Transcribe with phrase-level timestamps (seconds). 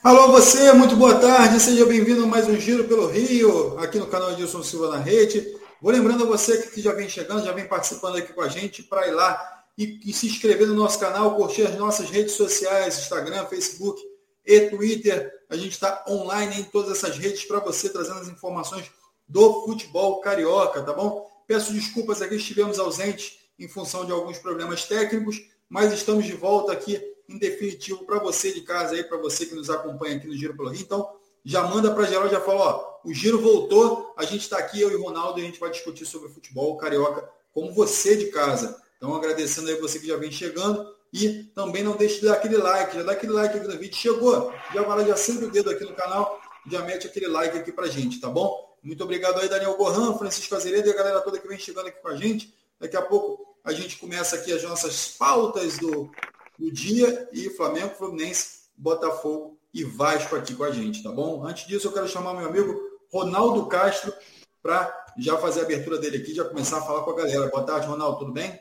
[0.00, 4.06] Alô você, muito boa tarde, seja bem-vindo a mais um Giro pelo Rio, aqui no
[4.06, 5.58] canal Edilson Silva na Rede.
[5.82, 8.80] Vou lembrando a você que já vem chegando, já vem participando aqui com a gente,
[8.84, 12.96] para ir lá e, e, se inscrever no nosso canal, curtir as nossas redes sociais,
[12.96, 14.00] Instagram, Facebook
[14.46, 15.32] e Twitter.
[15.50, 18.88] A gente está online em todas essas redes para você, trazendo as informações
[19.26, 21.28] do futebol carioca, tá bom?
[21.44, 26.72] Peço desculpas aqui, estivemos ausentes em função de alguns problemas técnicos, mas estamos de volta
[26.72, 30.34] aqui em definitivo para você de casa aí, para você que nos acompanha aqui no
[30.34, 30.80] Giro pelo Rio.
[30.80, 31.12] Então,
[31.44, 34.90] já manda para geral, já fala, ó, o Giro voltou, a gente está aqui, eu
[34.90, 38.80] e Ronaldo, e a gente vai discutir sobre futebol carioca como você de casa.
[38.96, 42.56] Então, agradecendo aí você que já vem chegando e também não deixe de dar aquele
[42.56, 43.96] like, já dá aquele like aqui no vídeo.
[43.96, 46.40] Chegou, já vai lá, já senta o dedo aqui no canal,
[46.70, 48.76] já mete aquele like aqui pra gente, tá bom?
[48.82, 52.00] Muito obrigado aí, Daniel Gohan, Francisco Azeredo e a galera toda que vem chegando aqui
[52.00, 52.54] com a gente.
[52.78, 56.10] Daqui a pouco a gente começa aqui as nossas pautas do,
[56.58, 61.46] do dia e Flamengo, Fluminense, Botafogo e Vasco aqui com a gente, tá bom?
[61.46, 62.80] Antes disso, eu quero chamar meu amigo
[63.12, 64.12] Ronaldo Castro
[64.60, 67.48] para já fazer a abertura dele aqui, já começar a falar com a galera.
[67.48, 68.60] Boa tarde, Ronaldo, tudo bem?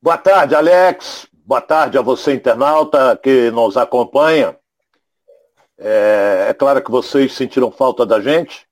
[0.00, 1.26] Boa tarde, Alex.
[1.32, 4.58] Boa tarde a você, internauta, que nos acompanha.
[5.76, 8.66] É, é claro que vocês sentiram falta da gente,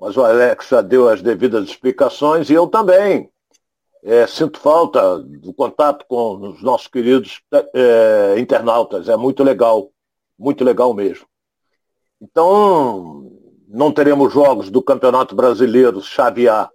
[0.00, 3.30] mas o Alex já deu as devidas explicações e eu também.
[4.06, 7.40] É, sinto falta do contato com os nossos queridos
[7.74, 9.08] é, internautas.
[9.08, 9.90] É muito legal,
[10.38, 11.26] muito legal mesmo.
[12.20, 13.32] Então,
[13.66, 16.68] não teremos jogos do Campeonato Brasileiro Chave A,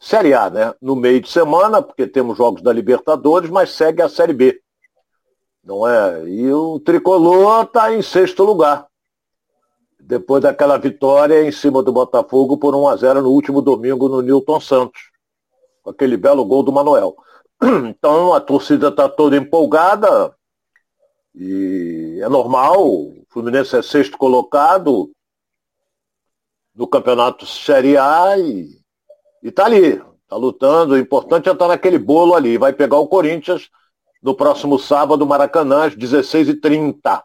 [0.00, 0.74] Série A, né?
[0.82, 4.60] No meio de semana, porque temos jogos da Libertadores, mas segue a Série B.
[5.62, 6.28] Não é?
[6.28, 8.88] E o Tricolor está em sexto lugar.
[10.00, 14.20] Depois daquela vitória em cima do Botafogo por 1 a 0 no último domingo no
[14.20, 15.09] Newton Santos
[15.82, 17.16] com aquele belo gol do Manuel.
[17.88, 20.34] Então a torcida está toda empolgada
[21.34, 22.82] e é normal.
[22.86, 25.10] O Fluminense é sexto colocado
[26.74, 28.80] no campeonato Série A e
[29.42, 30.94] está ali, está lutando.
[30.94, 32.56] O importante é estar tá naquele bolo ali.
[32.56, 33.68] Vai pegar o Corinthians
[34.22, 37.22] no próximo sábado, Maracanã, às 16h30.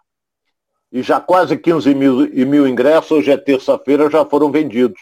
[0.91, 5.00] E já quase 15 mil, mil ingressos, hoje é terça-feira, já foram vendidos.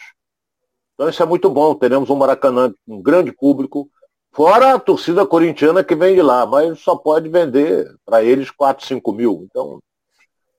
[0.94, 1.74] Então isso é muito bom.
[1.74, 3.90] Teremos um Maracanã com um grande público,
[4.32, 8.86] fora a torcida corintiana que vem de lá, mas só pode vender para eles 4,
[8.86, 9.46] 5 mil.
[9.50, 9.80] Então,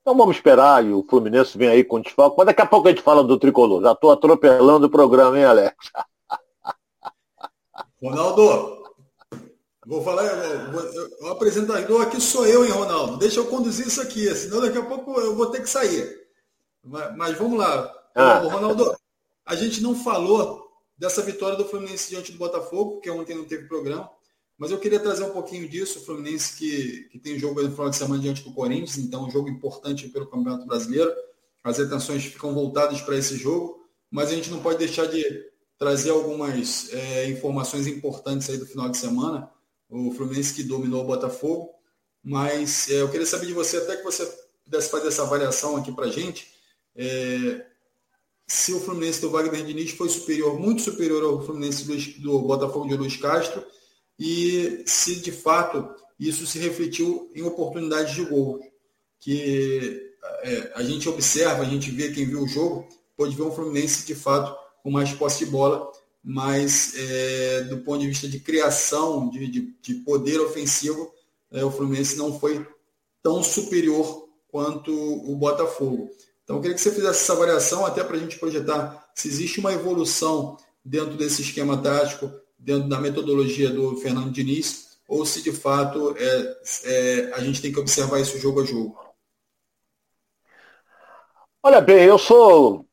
[0.02, 2.38] então vamos esperar e o Fluminense vem aí com desfalque.
[2.38, 3.82] Mas daqui a pouco a gente fala do tricolor.
[3.82, 5.76] Já estou atropelando o programa, hein, Alex?
[8.02, 8.84] Ronaldo,
[9.86, 10.24] vou falar,
[11.22, 13.18] o apresentador aqui sou eu, hein, Ronaldo?
[13.18, 16.08] Deixa eu conduzir isso aqui, senão daqui a pouco eu vou ter que sair.
[16.84, 17.92] Mas, mas vamos lá.
[18.14, 18.38] Ah.
[18.40, 18.96] Ronaldo,
[19.46, 20.66] a gente não falou
[20.98, 24.10] dessa vitória do Fluminense diante do Botafogo, porque ontem não teve programa,
[24.58, 26.00] mas eu queria trazer um pouquinho disso.
[26.00, 29.30] O Fluminense que, que tem jogo no final de semana diante do Corinthians, então um
[29.30, 31.14] jogo importante pelo Campeonato Brasileiro.
[31.64, 35.24] As atenções ficam voltadas para esse jogo, mas a gente não pode deixar de
[35.78, 39.52] trazer algumas é, informações importantes aí do final de semana.
[39.90, 41.72] O Fluminense que dominou o Botafogo,
[42.24, 44.26] mas é, eu queria saber de você, até que você
[44.64, 46.52] pudesse fazer essa avaliação aqui para a gente.
[46.96, 47.66] É,
[48.48, 51.84] se o Fluminense do Wagner Diniz foi superior, muito superior ao Fluminense
[52.20, 53.66] do, Botafogo de Luiz Castro,
[54.20, 55.90] e se de fato
[56.20, 58.60] isso se refletiu em oportunidades de gol.
[59.20, 60.14] Que
[60.44, 64.06] é, a gente observa, a gente vê, quem viu o jogo, pode ver um Fluminense
[64.06, 65.92] de fato com mais posse de bola,
[66.24, 71.12] mas é, do ponto de vista de criação, de, de, de poder ofensivo,
[71.52, 72.66] é, o Fluminense não foi
[73.24, 76.10] tão superior quanto o Botafogo.
[76.46, 79.60] Então, eu queria que você fizesse essa avaliação até para a gente projetar se existe
[79.60, 85.52] uma evolução dentro desse esquema tático, dentro da metodologia do Fernando Diniz, ou se de
[85.52, 88.96] fato é, é, a gente tem que observar isso jogo a jogo.
[91.64, 92.86] Olha bem, eu sou,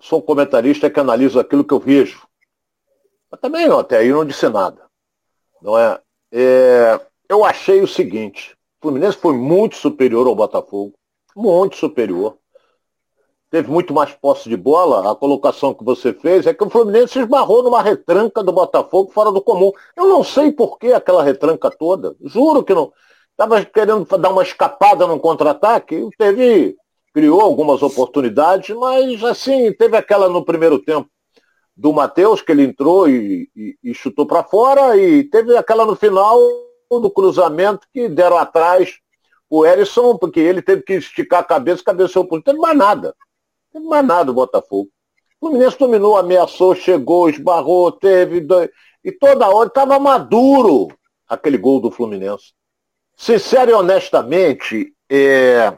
[0.00, 2.24] sou um comentarista que analiso aquilo que eu vejo.
[3.28, 4.86] Mas também até aí não disse nada.
[5.60, 6.00] Não é?
[6.30, 7.00] é?
[7.28, 10.94] Eu achei o seguinte, o Fluminense foi muito superior ao Botafogo,
[11.34, 12.38] muito superior
[13.52, 17.18] teve muito mais posse de bola, a colocação que você fez é que o Fluminense
[17.18, 19.70] esbarrou numa retranca do Botafogo fora do comum.
[19.94, 22.90] Eu não sei por que aquela retranca toda, juro que não.
[23.32, 26.74] Estava querendo dar uma escapada no contra-ataque, teve,
[27.12, 31.10] criou algumas oportunidades, mas assim, teve aquela no primeiro tempo
[31.76, 35.94] do Matheus, que ele entrou e, e, e chutou para fora, e teve aquela no
[35.94, 36.38] final
[36.90, 38.96] do cruzamento que deram atrás
[39.50, 43.14] o Erisson, porque ele teve que esticar a cabeça, cabeceou por não teve mais nada.
[43.80, 44.90] Mais nada o Botafogo.
[45.40, 48.40] O Fluminense dominou, ameaçou, chegou, esbarrou, teve.
[48.40, 48.70] Dois...
[49.04, 50.88] E toda hora estava maduro
[51.28, 52.52] aquele gol do Fluminense.
[53.16, 55.74] Sincero e honestamente, é...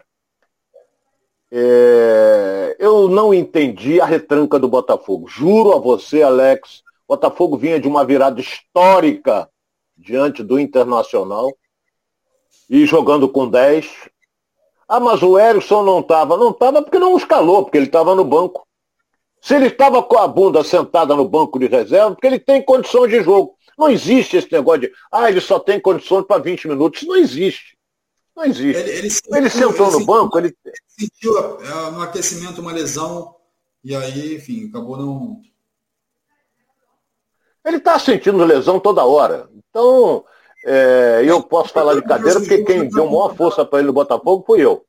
[1.56, 5.29] É, eu não entendi a retranca do Botafogo.
[5.29, 9.49] Juro a você, Alex, Botafogo vinha de uma virada histórica
[9.96, 11.56] diante do Internacional
[12.69, 14.11] e jogando com 10.
[14.89, 16.37] Ah, mas o Erickson não estava.
[16.37, 18.67] Não estava porque não escalou, porque ele estava no banco.
[19.41, 23.11] Se ele estava com a bunda sentada no banco de reserva, porque ele tem condições
[23.11, 23.57] de jogo.
[23.77, 27.03] Não existe esse negócio de, ah, ele só tem condições para 20 minutos.
[27.03, 27.77] Isso não existe.
[28.37, 28.81] Não existe.
[28.81, 30.57] Ele, ele, ele sentou ele no banco, ele.
[30.87, 33.35] Sentiu é, no aquecimento uma lesão,
[33.83, 35.43] e aí, enfim, acabou não.
[37.65, 39.49] Ele está sentindo lesão toda hora.
[39.55, 40.25] Então,
[40.65, 44.45] é, eu posso falar de cadeira, porque quem deu maior força para ele no Botafogo
[44.47, 44.85] foi eu.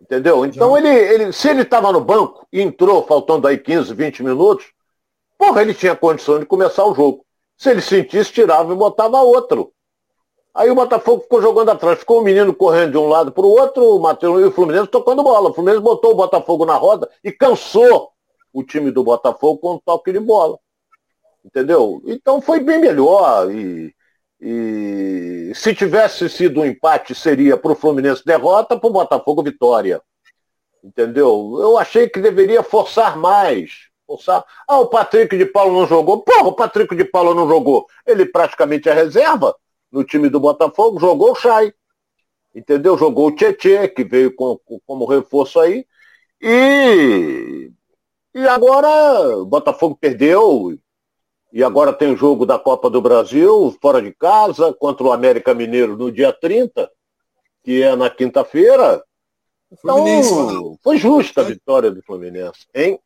[0.00, 0.44] Entendeu?
[0.44, 4.66] Então, ele, ele, se ele estava no banco e entrou faltando aí 15, 20 minutos,
[5.36, 7.24] porra, ele tinha condição de começar o jogo.
[7.56, 9.72] Se ele sentisse, tirava e botava outro.
[10.54, 13.50] Aí o Botafogo ficou jogando atrás, ficou o menino correndo de um lado para o
[13.50, 15.50] outro, o Matheus e o Fluminense tocando bola.
[15.50, 18.10] O Fluminense botou o Botafogo na roda e cansou
[18.52, 20.58] o time do Botafogo com um toque de bola.
[21.44, 22.02] Entendeu?
[22.06, 23.50] Então foi bem melhor.
[23.50, 23.94] E,
[24.40, 30.00] e se tivesse sido um empate, seria para o Fluminense derrota, para o Botafogo vitória.
[30.82, 31.56] Entendeu?
[31.60, 33.88] Eu achei que deveria forçar mais.
[34.06, 34.44] Forçar.
[34.66, 36.22] Ah, o Patrick de Paulo não jogou.
[36.22, 37.86] Porra, o Patrick de Paulo não jogou.
[38.06, 39.54] Ele praticamente é reserva
[39.90, 41.74] no time do Botafogo, jogou o Chay.
[42.54, 42.96] Entendeu?
[42.96, 45.84] Jogou o Tietê, que veio com, com, como reforço aí.
[46.40, 47.70] E,
[48.34, 50.78] e agora o Botafogo perdeu.
[51.52, 55.54] E agora tem o jogo da Copa do Brasil, fora de casa, contra o América
[55.54, 56.90] Mineiro no dia 30,
[57.64, 59.02] que é na quinta-feira.
[59.70, 62.98] Então, foi justa a vitória do Fluminense, hein?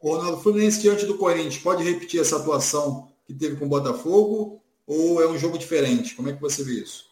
[0.00, 4.62] O Ronaldo Fluminense diante do Corinthians, pode repetir essa atuação que teve com o Botafogo
[4.86, 6.14] ou é um jogo diferente?
[6.14, 7.10] Como é que você vê isso?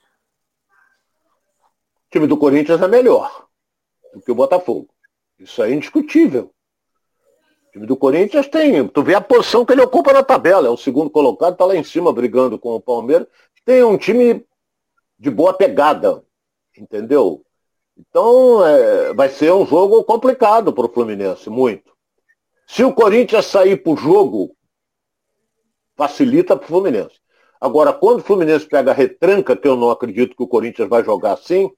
[2.06, 3.46] O time do Corinthians é melhor
[4.12, 4.88] do que o Botafogo.
[5.38, 6.52] Isso é indiscutível.
[7.72, 8.86] O time do Corinthians tem.
[8.86, 10.68] Tu vê a posição que ele ocupa na tabela.
[10.68, 13.26] É o segundo colocado, está lá em cima brigando com o Palmeiras.
[13.64, 14.44] Tem um time
[15.18, 16.22] de boa pegada.
[16.76, 17.42] Entendeu?
[17.96, 21.92] Então é, vai ser um jogo complicado para o Fluminense, muito.
[22.66, 24.54] Se o Corinthians sair para o jogo,
[25.96, 27.20] facilita para o Fluminense.
[27.60, 31.04] Agora, quando o Fluminense pega a retranca, que eu não acredito que o Corinthians vai
[31.04, 31.70] jogar assim,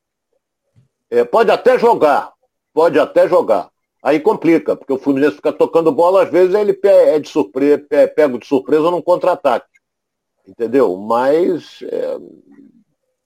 [1.11, 2.33] é, pode até jogar,
[2.73, 3.71] pode até jogar.
[4.05, 8.39] Aí complica, porque o Fluminense fica tocando bola, às vezes ele é de surpresa, pega
[8.39, 9.67] de surpresa num contra-ataque.
[10.47, 10.95] Entendeu?
[10.99, 12.19] Mas é,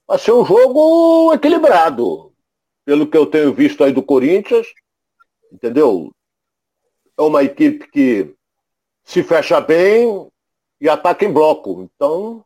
[0.07, 2.31] vai ser um jogo equilibrado.
[2.85, 4.67] Pelo que eu tenho visto aí do Corinthians,
[5.51, 6.11] entendeu?
[7.17, 8.33] É uma equipe que
[9.03, 10.31] se fecha bem
[10.79, 11.89] e ataca em bloco.
[11.93, 12.45] Então,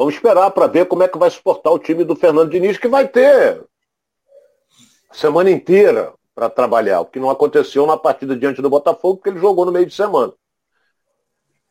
[0.00, 2.88] Vamos esperar para ver como é que vai suportar o time do Fernando Diniz, que
[2.88, 3.62] vai ter
[5.10, 9.28] a semana inteira para trabalhar, o que não aconteceu na partida diante do Botafogo, porque
[9.28, 10.32] ele jogou no meio de semana.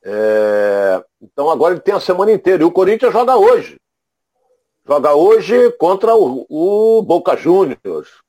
[0.04, 1.04] É...
[1.20, 2.62] Então agora ele tem a semana inteira.
[2.62, 3.80] E o Corinthians joga hoje.
[4.88, 8.22] Joga hoje contra o, o Boca Juniors.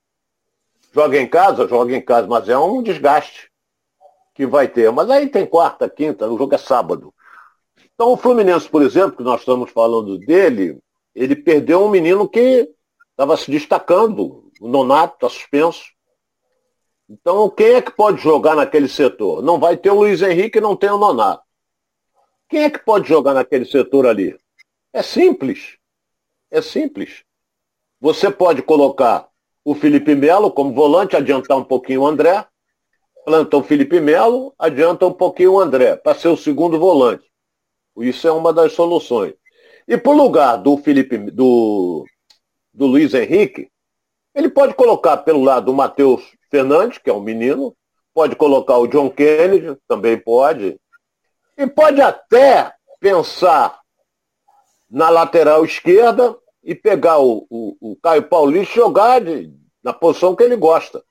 [0.94, 3.50] Joga em casa, joga em casa, mas é um desgaste
[4.34, 4.90] que vai ter.
[4.90, 7.12] Mas aí tem quarta, quinta, o jogo é sábado.
[7.94, 10.80] Então o Fluminense, por exemplo, que nós estamos falando dele,
[11.14, 12.66] ele perdeu um menino que
[13.10, 15.99] estava se destacando, o Nonato está suspenso.
[17.10, 19.42] Então quem é que pode jogar naquele setor?
[19.42, 21.42] Não vai ter o Luiz Henrique, não tem o Nonato.
[22.48, 24.38] Quem é que pode jogar naquele setor ali?
[24.92, 25.76] É simples.
[26.52, 27.24] É simples.
[28.00, 29.28] Você pode colocar
[29.64, 32.46] o Felipe Melo como volante, adiantar um pouquinho o André.
[33.24, 37.28] Planta o Felipe Melo, adianta um pouquinho o André, para ser o segundo volante.
[37.98, 39.34] Isso é uma das soluções.
[39.86, 42.06] E por lugar do Felipe, do,
[42.72, 43.68] do Luiz Henrique,
[44.32, 47.76] ele pode colocar pelo lado o Matheus Fernandes, que é um menino,
[48.12, 50.78] pode colocar o John Kennedy, também pode,
[51.56, 53.80] e pode até pensar
[54.90, 60.34] na lateral esquerda e pegar o, o, o Caio Paulista e jogar de, na posição
[60.34, 61.02] que ele gosta,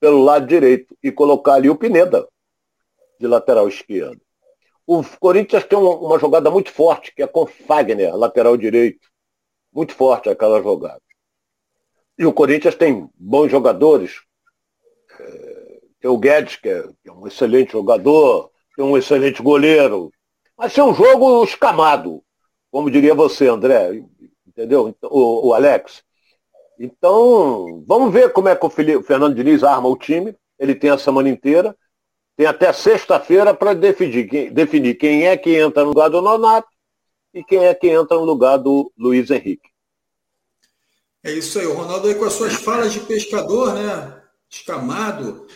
[0.00, 2.26] pelo lado direito, e colocar ali o Pineda
[3.18, 4.20] de lateral esquerdo.
[4.86, 9.08] O Corinthians tem uma, uma jogada muito forte, que é com Fagner, lateral direito.
[9.72, 11.02] Muito forte aquela jogada.
[12.18, 14.22] E o Corinthians tem bons jogadores.
[16.06, 20.12] Tem o Guedes, que é, que é, um excelente jogador, tem um excelente goleiro.
[20.56, 22.22] Mas é um jogo escamado,
[22.70, 24.04] como diria você, André,
[24.46, 24.88] entendeu?
[24.88, 26.04] Então, o, o Alex.
[26.78, 30.32] Então, vamos ver como é que o, Felipe, o Fernando Diniz arma o time.
[30.60, 31.76] Ele tem a semana inteira.
[32.36, 36.68] Tem até sexta-feira para definir, quem, definir quem é que entra no lugar do Nonato
[37.34, 39.68] e quem é que entra no lugar do Luiz Henrique.
[41.24, 44.22] É isso aí, o Ronaldo aí com as suas falas de pescador, né?
[44.48, 45.46] escamado.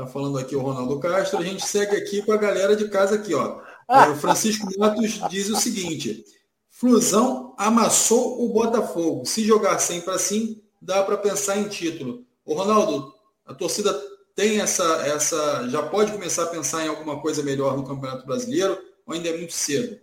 [0.00, 1.40] Está falando aqui o Ronaldo Castro.
[1.40, 3.60] A gente segue aqui com a galera de casa aqui, ó.
[3.86, 6.24] É, o Francisco Matos diz o seguinte:
[6.70, 9.26] Flusão amassou o Botafogo.
[9.26, 12.24] Se jogar sempre assim, dá para pensar em título.
[12.46, 13.12] O Ronaldo,
[13.44, 13.92] a torcida
[14.34, 15.68] tem essa, essa.
[15.68, 19.36] Já pode começar a pensar em alguma coisa melhor no Campeonato Brasileiro ou ainda é
[19.36, 20.00] muito cedo?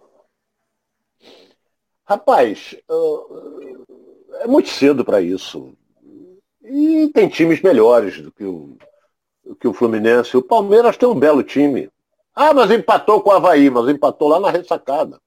[2.05, 2.75] Rapaz,
[4.41, 5.73] é muito cedo para isso.
[6.63, 8.86] E tem times melhores do que o, do
[9.55, 10.35] que o Fluminense.
[10.35, 11.89] O Palmeiras tem um belo time.
[12.35, 15.19] Ah, mas empatou com o Havaí, mas empatou lá na ressacada.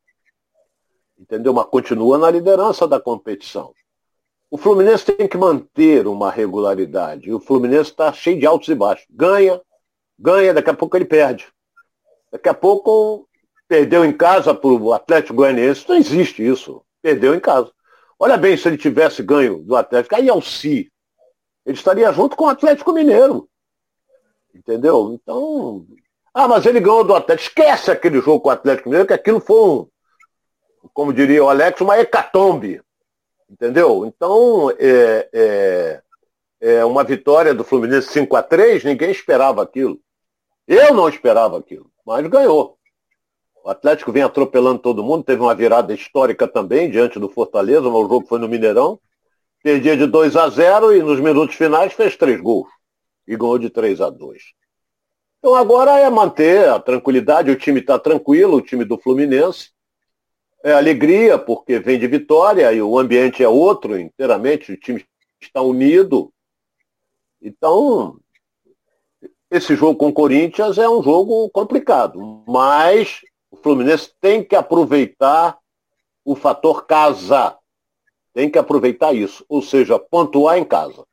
[1.18, 1.52] Entendeu?
[1.52, 3.72] Mas continua na liderança da competição.
[4.50, 7.32] O Fluminense tem que manter uma regularidade.
[7.32, 9.06] O Fluminense está cheio de altos e baixos.
[9.10, 9.60] Ganha,
[10.18, 11.46] ganha, daqui a pouco ele perde.
[12.32, 13.28] Daqui a pouco
[13.68, 15.88] perdeu em casa para o Atlético Goianiense.
[15.88, 16.82] Não existe isso.
[17.02, 17.70] Perdeu em casa.
[18.18, 20.92] Olha bem, se ele tivesse ganho do Atlético, aí ao si,
[21.66, 23.49] ele estaria junto com o Atlético Mineiro.
[24.54, 25.12] Entendeu?
[25.14, 25.86] Então.
[26.32, 27.48] Ah, mas ele ganhou do Atlético.
[27.48, 29.88] Esquece aquele jogo com o Atlético Mineiro, que aquilo foi um,
[30.92, 32.80] como diria o Alex, uma hecatombe.
[33.48, 34.06] Entendeu?
[34.06, 36.02] Então, é, é,
[36.60, 39.98] é uma vitória do Fluminense 5 a 3 ninguém esperava aquilo.
[40.68, 42.78] Eu não esperava aquilo, mas ganhou.
[43.64, 47.92] O Atlético vem atropelando todo mundo, teve uma virada histórica também diante do Fortaleza, mas
[47.92, 48.98] o jogo foi no Mineirão.
[49.62, 52.68] Perdia de 2 a 0 e nos minutos finais fez três gols.
[53.30, 54.42] E ganhou de 3 a 2.
[55.38, 59.70] Então agora é manter a tranquilidade, o time está tranquilo, o time do Fluminense.
[60.64, 65.06] É alegria, porque vem de vitória e o ambiente é outro inteiramente, o time
[65.40, 66.32] está unido.
[67.40, 68.18] Então,
[69.48, 75.56] esse jogo com o Corinthians é um jogo complicado, mas o Fluminense tem que aproveitar
[76.24, 77.56] o fator casa.
[78.34, 81.06] Tem que aproveitar isso, ou seja, pontuar em casa.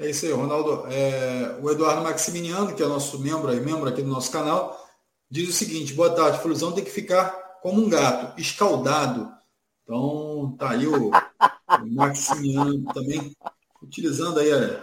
[0.00, 0.86] É isso aí, Ronaldo.
[0.86, 4.74] É, o Eduardo Maximiliano, que é nosso membro, membro aqui do nosso canal,
[5.30, 7.28] diz o seguinte: boa tarde, Flusão tem que ficar
[7.60, 9.30] como um gato, escaldado.
[9.84, 13.36] Então, tá aí o, o Maximiano também,
[13.82, 14.82] utilizando aí é,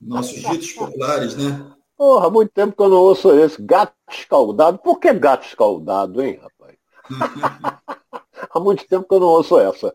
[0.00, 1.72] nossos ditos populares, né?
[1.96, 3.62] Porra, há muito tempo que eu não ouço esse.
[3.62, 4.78] Gato escaldado.
[4.78, 6.76] Por que gato escaldado, hein, rapaz?
[8.50, 9.94] há muito tempo que eu não ouço essa.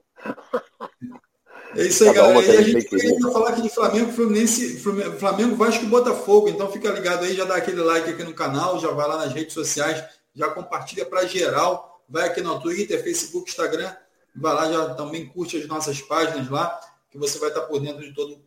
[1.76, 2.46] É isso aí, galera.
[2.46, 4.80] E a gente vai falar aqui de Flamengo, Fluminense,
[5.20, 6.50] Flamengo, Vasco e Botafogo.
[6.50, 9.34] Então fica ligado aí, já dá aquele like aqui no canal, já vai lá nas
[9.34, 12.04] redes sociais, já compartilha para geral.
[12.10, 13.94] Vai aqui no Twitter, Facebook, Instagram.
[14.36, 18.02] Vai lá, já também curte as nossas páginas lá, que você vai estar por dentro
[18.02, 18.38] de todo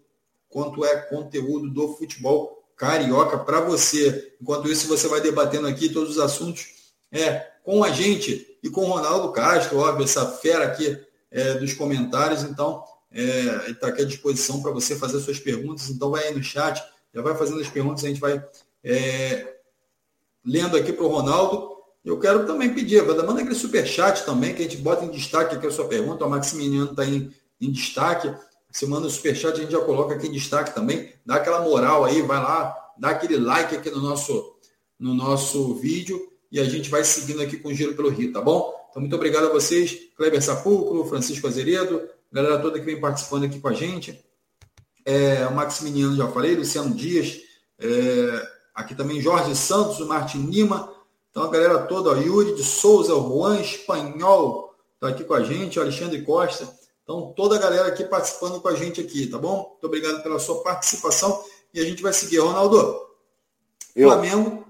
[0.48, 4.34] quanto é conteúdo do futebol carioca para você.
[4.40, 6.66] Enquanto isso, você vai debatendo aqui todos os assuntos
[7.10, 10.98] é, com a gente e com o Ronaldo Castro, óbvio, essa fera aqui
[11.30, 12.42] é, dos comentários.
[12.42, 15.88] Então, é, está aqui à disposição para você fazer suas perguntas.
[15.88, 16.82] Então, vai aí no chat,
[17.14, 18.44] já vai fazendo as perguntas, a gente vai
[18.82, 19.54] é,
[20.44, 21.72] lendo aqui para o Ronaldo.
[22.04, 25.66] Eu quero também pedir, manda aquele superchat também, que a gente bota em destaque aqui
[25.66, 26.26] a sua pergunta.
[26.26, 28.34] O Maximiliano está em, em destaque.
[28.70, 31.12] Você manda o superchat, a gente já coloca aqui em destaque também.
[31.24, 34.56] Dá aquela moral aí, vai lá, dá aquele like aqui no nosso,
[34.98, 38.40] no nosso vídeo e a gente vai seguindo aqui com o Giro pelo Rio, tá
[38.40, 38.72] bom?
[38.90, 43.60] Então, muito obrigado a vocês, Kleber Sapulcro, Francisco Azeredo, galera toda que vem participando aqui
[43.60, 44.22] com a gente.
[45.04, 47.40] É, o Maximiliano já falei, Luciano Dias,
[47.78, 50.92] é, aqui também Jorge Santos, o Martin Lima.
[51.30, 55.78] Então, a galera toda, ó, Yuri de Souza, Juan Espanhol, está aqui com a gente,
[55.78, 56.68] o Alexandre Costa.
[57.04, 59.68] Então, toda a galera aqui participando com a gente aqui, tá bom?
[59.70, 62.38] Muito obrigado pela sua participação e a gente vai seguir.
[62.38, 63.00] Ronaldo,
[63.94, 64.08] Eu.
[64.08, 64.64] Flamengo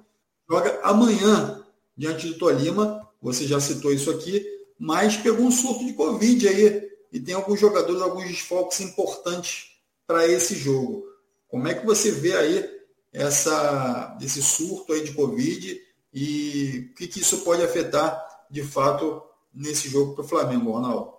[0.50, 1.64] joga amanhã
[1.96, 4.44] diante do Tolima, você já citou isso aqui,
[4.78, 9.70] mas pegou um surto de Covid aí e tem alguns jogadores, alguns desfalques importantes
[10.04, 11.06] para esse jogo.
[11.46, 12.80] Como é que você vê aí
[13.12, 15.80] essa, esse surto aí de Covid
[16.12, 19.22] e o que, que isso pode afetar de fato
[19.54, 21.14] nesse jogo para o Flamengo, Ronaldo?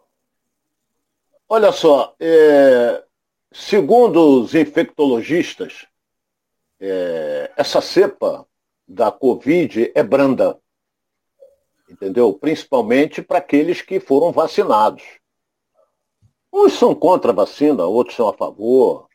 [1.48, 3.02] Olha só, é,
[3.54, 5.88] segundo os infectologistas,
[6.78, 8.46] é, essa cepa
[8.86, 10.60] da Covid é branda,
[11.90, 12.34] entendeu?
[12.34, 15.02] Principalmente para aqueles que foram vacinados.
[16.58, 19.10] Uns são contra a vacina, outros são a favor.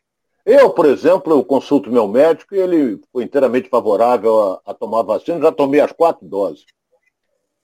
[0.45, 5.01] Eu, por exemplo, eu consulto meu médico e ele foi inteiramente favorável a, a tomar
[5.01, 6.67] vacina, já tomei as quatro doses.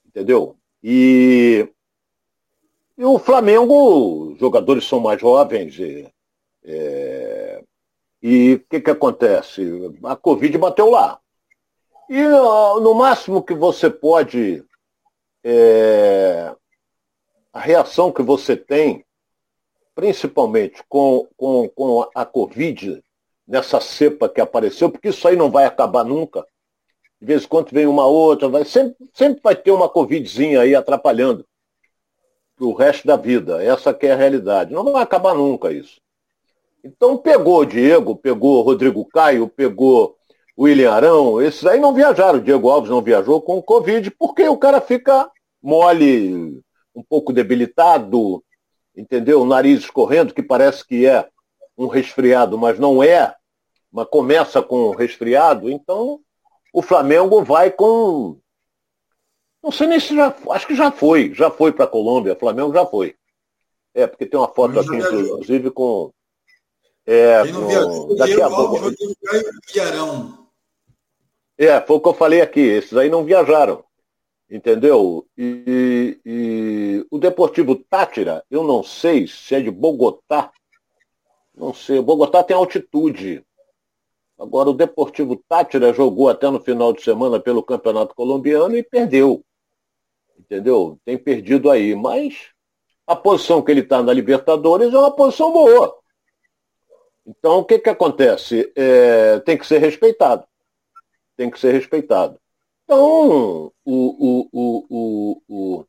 [0.04, 0.58] Entendeu?
[0.84, 1.70] E
[2.98, 5.78] e o Flamengo, os jogadores são mais jovens.
[5.78, 6.12] E
[6.64, 7.62] é,
[8.24, 9.62] o que, que acontece?
[10.04, 11.20] A Covid bateu lá.
[12.10, 14.66] E no máximo que você pode.
[15.44, 16.52] É,
[17.54, 19.06] a reação que você tem
[19.98, 23.04] principalmente com, com, com a Covid,
[23.48, 26.46] nessa cepa que apareceu, porque isso aí não vai acabar nunca.
[27.20, 30.76] De vez em quando vem uma outra, vai, sempre, sempre vai ter uma Covidzinha aí
[30.76, 31.44] atrapalhando
[32.60, 33.64] o resto da vida.
[33.64, 34.72] Essa que é a realidade.
[34.72, 36.00] Não vai acabar nunca isso.
[36.84, 40.16] Então pegou o Diego, pegou o Rodrigo Caio, pegou
[40.56, 42.38] o William Arão, esses aí não viajaram.
[42.38, 45.28] O Diego Alves não viajou com o Covid, porque o cara fica
[45.60, 46.62] mole,
[46.96, 48.44] um pouco debilitado,
[48.98, 49.42] entendeu?
[49.42, 51.30] O nariz escorrendo, que parece que é
[51.78, 53.36] um resfriado, mas não é,
[53.92, 56.20] mas começa com resfriado, então
[56.74, 58.40] o Flamengo vai com.
[59.64, 60.36] Não sei nem se já.
[60.52, 63.16] Acho que já foi, já foi para a Colômbia, o Flamengo já foi.
[63.94, 66.12] É, porque tem uma foto aqui, inclusive, com.
[67.06, 67.68] É, Quem não com...
[67.68, 68.78] viajou, daqui a pouco.
[71.58, 73.84] É, foi o que eu falei aqui, esses aí não viajaram.
[74.50, 75.28] Entendeu?
[75.38, 80.52] E, e, o Deportivo Tátira, eu não sei se é de Bogotá.
[81.54, 83.46] Não sei, Bogotá tem altitude.
[84.40, 89.44] Agora o Deportivo Tátira jogou até no final de semana pelo Campeonato Colombiano e perdeu.
[90.40, 90.98] Entendeu?
[91.04, 92.52] Tem perdido aí, mas
[93.06, 95.98] a posição que ele está na Libertadores é uma posição boa.
[97.26, 98.72] Então o que, que acontece?
[98.76, 100.48] É, tem que ser respeitado.
[101.36, 102.40] Tem que ser respeitado.
[102.88, 104.50] Então, o, o,
[104.90, 105.86] o, o,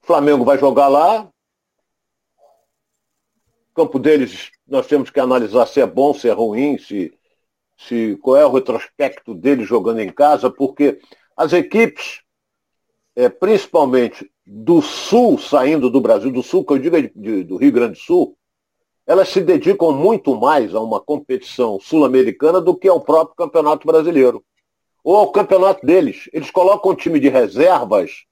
[0.00, 1.28] Flamengo vai jogar lá.
[3.70, 7.12] O campo deles, nós temos que analisar se é bom, se é ruim, se,
[7.76, 10.98] se qual é o retrospecto deles jogando em casa, porque
[11.36, 12.22] as equipes,
[13.14, 17.44] é, principalmente do sul, saindo do Brasil, do sul, que eu digo é de, de,
[17.44, 18.38] do Rio Grande do Sul,
[19.06, 24.42] elas se dedicam muito mais a uma competição sul-americana do que ao próprio Campeonato Brasileiro
[25.02, 26.28] ou ao campeonato deles.
[26.32, 28.24] Eles colocam o time de reservas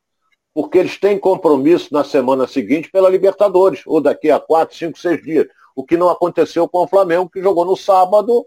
[0.52, 5.22] porque eles têm compromisso na semana seguinte pela Libertadores, ou daqui a quatro, cinco, seis
[5.22, 5.46] dias.
[5.76, 8.44] O que não aconteceu com o Flamengo, que jogou no sábado,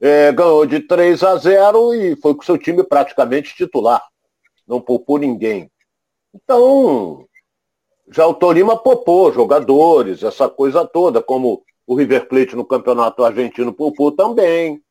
[0.00, 4.02] é, ganhou de 3 a 0 e foi com seu time praticamente titular.
[4.66, 5.70] Não poupou ninguém.
[6.34, 7.26] Então,
[8.10, 13.72] já o Tolima poupou jogadores, essa coisa toda, como o River Plate no campeonato argentino
[13.72, 14.82] poupou também.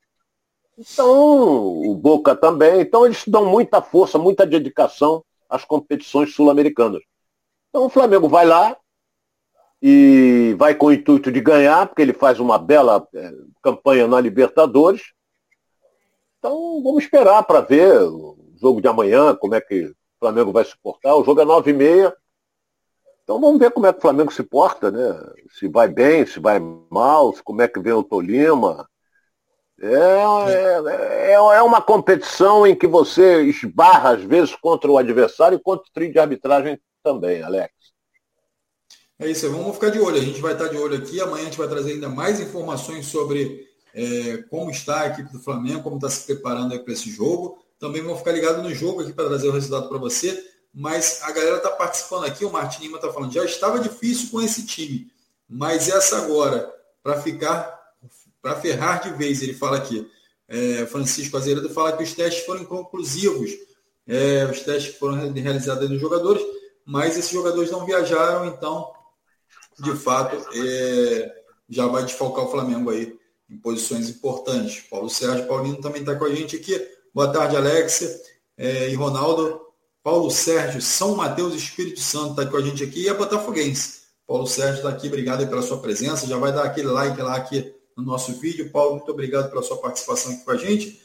[0.79, 2.79] Então, o Boca também.
[2.79, 7.01] Então, eles dão muita força, muita dedicação às competições sul-americanas.
[7.69, 8.77] Então, o Flamengo vai lá
[9.81, 14.21] e vai com o intuito de ganhar, porque ele faz uma bela é, campanha na
[14.21, 15.11] Libertadores.
[16.37, 20.63] Então, vamos esperar para ver o jogo de amanhã, como é que o Flamengo vai
[20.63, 21.13] se portar.
[21.15, 22.15] O jogo é nove e meia.
[23.23, 24.99] Então vamos ver como é que o Flamengo se porta, né?
[25.51, 28.89] Se vai bem, se vai mal, como é que vem o Tolima.
[29.81, 35.57] É, é, é, é, uma competição em que você esbarra, às vezes, contra o adversário
[35.57, 37.73] e contra o trio de arbitragem também, Alex.
[39.17, 40.17] É isso, vamos ficar de olho.
[40.17, 41.19] A gente vai estar de olho aqui.
[41.21, 45.39] Amanhã a gente vai trazer ainda mais informações sobre é, como está a equipe do
[45.39, 47.63] Flamengo, como está se preparando para esse jogo.
[47.79, 50.41] Também vamos ficar ligado no jogo aqui para trazer o resultado para você.
[50.73, 54.39] Mas a galera está participando aqui, o Martin Lima está falando, já estava difícil com
[54.39, 55.11] esse time,
[55.49, 57.78] mas essa agora, para ficar
[58.41, 60.10] para ferrar de vez, ele fala aqui.
[60.47, 63.52] É, Francisco Azeredo fala que os testes foram inconclusivos,
[64.08, 66.41] é, os testes foram realizados nos jogadores,
[66.84, 68.91] mas esses jogadores não viajaram, então,
[69.80, 71.32] de fato, é,
[71.69, 73.15] já vai desfalcar o Flamengo aí
[73.47, 74.82] em posições importantes.
[74.89, 76.80] Paulo Sérgio Paulino também está com a gente aqui.
[77.13, 78.10] Boa tarde, Alexia
[78.58, 79.62] é, e Ronaldo.
[80.02, 83.99] Paulo Sérgio, São Mateus Espírito Santo está com a gente aqui e a Botafoguense.
[84.25, 86.25] Paulo Sérgio está aqui, obrigado pela sua presença.
[86.25, 88.71] Já vai dar aquele like lá aqui no nosso vídeo.
[88.71, 91.01] Paulo, muito obrigado pela sua participação aqui com a gente.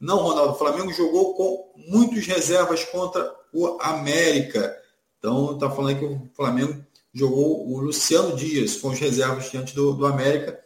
[0.00, 4.76] Não, Ronaldo, o Flamengo jogou com muitas reservas contra o América.
[5.18, 9.92] Então, está falando que o Flamengo jogou o Luciano Dias com as reservas diante do,
[9.92, 10.60] do América.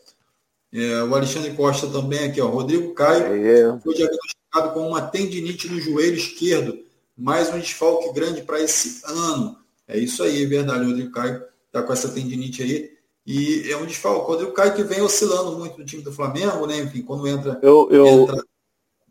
[0.73, 2.47] É, o Alexandre Costa também aqui, ó.
[2.47, 3.81] Rodrigo Caio é.
[3.81, 6.79] foi diagnosticado com uma tendinite no joelho esquerdo.
[7.17, 9.57] Mais um desfalque grande para esse ano.
[9.87, 10.85] É isso aí, é verdade.
[10.85, 12.91] O Rodrigo Caio está com essa tendinite aí.
[13.25, 14.27] E é um desfalque.
[14.27, 16.79] Quando o Caio que vem oscilando muito no time do Flamengo, né?
[16.79, 17.59] Enfim, quando entra.
[17.63, 18.07] Eu, eu...
[18.07, 18.45] entra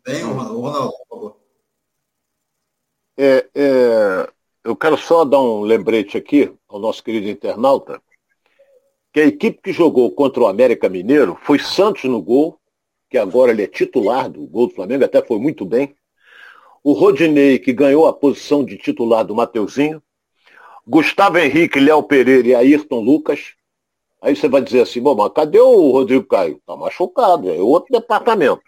[0.04, 1.36] bem, o Ronaldo, por favor.
[3.16, 4.28] É, é,
[4.64, 8.00] eu quero só dar um lembrete aqui ao nosso querido internauta,
[9.12, 12.58] que a equipe que jogou contra o América Mineiro foi Santos no gol,
[13.10, 15.94] que agora ele é titular do gol do Flamengo, até foi muito bem.
[16.82, 20.02] O Rodinei, que ganhou a posição de titular do Mateuzinho.
[20.84, 23.54] Gustavo Henrique, Léo Pereira e Ayrton Lucas.
[24.22, 26.58] Aí você vai dizer assim, bom, mas cadê o Rodrigo Caio?
[26.58, 28.62] Está machucado, é outro departamento.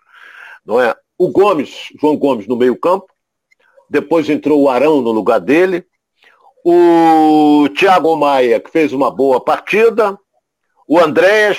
[0.67, 0.93] Não é?
[1.17, 3.07] O Gomes, João Gomes no meio campo,
[3.88, 5.87] depois entrou o Arão no lugar dele,
[6.64, 10.19] o Thiago Maia, que fez uma boa partida,
[10.88, 11.59] o Andréas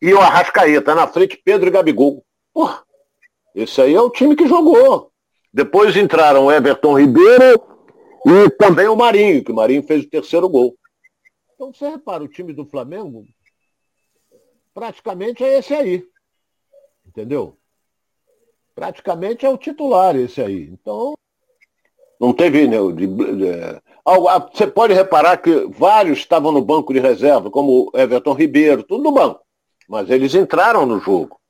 [0.00, 0.94] e o Arrascaeta.
[0.94, 2.24] Na frente, Pedro e Gabigol.
[2.54, 2.82] Porra,
[3.54, 5.10] esse aí é o time que jogou.
[5.52, 7.60] Depois entraram o Everton Ribeiro
[8.24, 10.74] e também o Marinho, que o Marinho fez o terceiro gol.
[11.56, 13.26] Então você repara, o time do Flamengo
[14.74, 16.06] praticamente é esse aí.
[17.04, 17.56] Entendeu?
[18.74, 20.64] Praticamente é o titular esse aí.
[20.64, 21.14] Então,
[22.20, 22.68] não teve.
[22.68, 23.80] Né, de, de,
[24.52, 29.12] você pode reparar que vários estavam no banco de reserva, como Everton Ribeiro, tudo no
[29.12, 29.40] banco.
[29.88, 31.40] Mas eles entraram no jogo.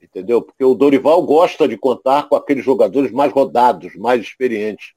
[0.00, 0.40] Entendeu?
[0.40, 4.94] Porque o Dorival gosta de contar com aqueles jogadores mais rodados, mais experientes.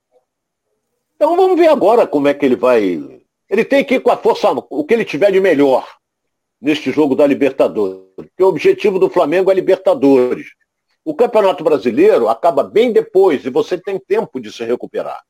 [1.16, 3.20] Então vamos ver agora como é que ele vai.
[3.50, 5.88] Ele tem que ir com a força, o que ele tiver de melhor
[6.62, 8.06] neste jogo da Libertadores.
[8.16, 10.48] Porque o objetivo do Flamengo é Libertadores.
[11.04, 15.24] O Campeonato Brasileiro acaba bem depois e você tem tempo de se recuperar.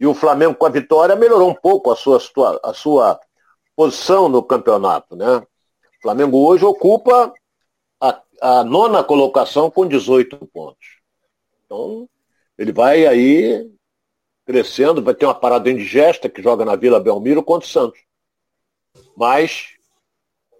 [0.00, 2.18] E o Flamengo, com a vitória, melhorou um pouco a sua,
[2.64, 3.20] a sua
[3.76, 5.14] posição no campeonato.
[5.14, 5.36] Né?
[5.36, 7.32] O Flamengo hoje ocupa
[8.00, 11.00] a, a nona colocação com 18 pontos.
[11.64, 12.08] Então,
[12.56, 13.70] ele vai aí
[14.44, 18.00] crescendo, vai ter uma parada indigesta que joga na Vila Belmiro contra o Santos.
[19.16, 19.68] Mas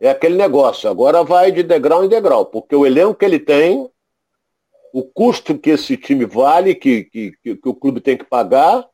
[0.01, 3.91] é aquele negócio, agora vai de degrau em degrau, porque o elenco que ele tem,
[4.93, 8.87] o custo que esse time vale, que, que, que, que o clube tem que pagar,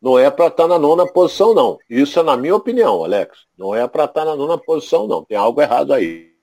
[0.00, 1.78] não é para estar tá na nona posição, não.
[1.88, 3.46] Isso é na minha opinião, Alex.
[3.56, 5.24] Não é para estar tá na nona posição, não.
[5.24, 6.35] Tem algo errado aí.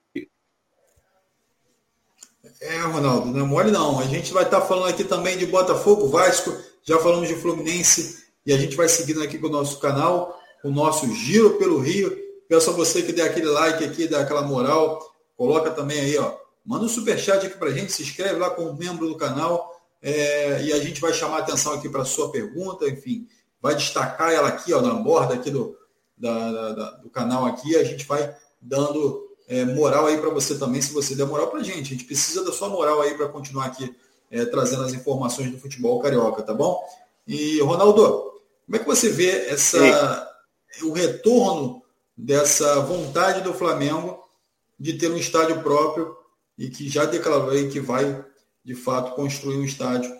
[2.66, 4.00] É, Ronaldo, não é mole não.
[4.00, 6.50] A gente vai estar tá falando aqui também de Botafogo, Vasco,
[6.82, 10.70] já falamos de Fluminense e a gente vai seguindo aqui com o nosso canal, o
[10.70, 12.16] nosso Giro pelo Rio.
[12.48, 14.98] Peço a você que dê aquele like aqui, dá aquela moral.
[15.36, 16.38] Coloca também aí, ó.
[16.64, 20.62] Manda um superchat aqui para a gente, se inscreve lá como membro do canal é,
[20.62, 23.26] e a gente vai chamar atenção aqui para sua pergunta, enfim,
[23.60, 25.76] vai destacar ela aqui, ó, na borda aqui do,
[26.16, 30.80] da, da, do canal aqui, a gente vai dando é, moral aí para você também,
[30.80, 31.92] se você der moral para a gente.
[31.92, 33.94] A gente precisa da sua moral aí para continuar aqui
[34.30, 36.82] é, trazendo as informações do futebol carioca, tá bom?
[37.26, 38.32] E, Ronaldo,
[38.66, 40.28] como é que você vê essa,
[40.82, 41.82] o retorno
[42.16, 44.22] dessa vontade do Flamengo
[44.78, 46.16] de ter um estádio próprio
[46.56, 48.24] e que já declarou aí que vai,
[48.64, 50.14] de fato, construir um estádio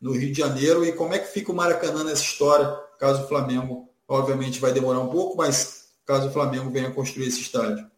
[0.00, 0.84] no Rio de Janeiro.
[0.84, 2.66] E como é que fica o Maracanã nessa história,
[2.98, 7.40] caso o Flamengo, obviamente vai demorar um pouco, mas caso o Flamengo venha construir esse
[7.40, 7.89] estádio?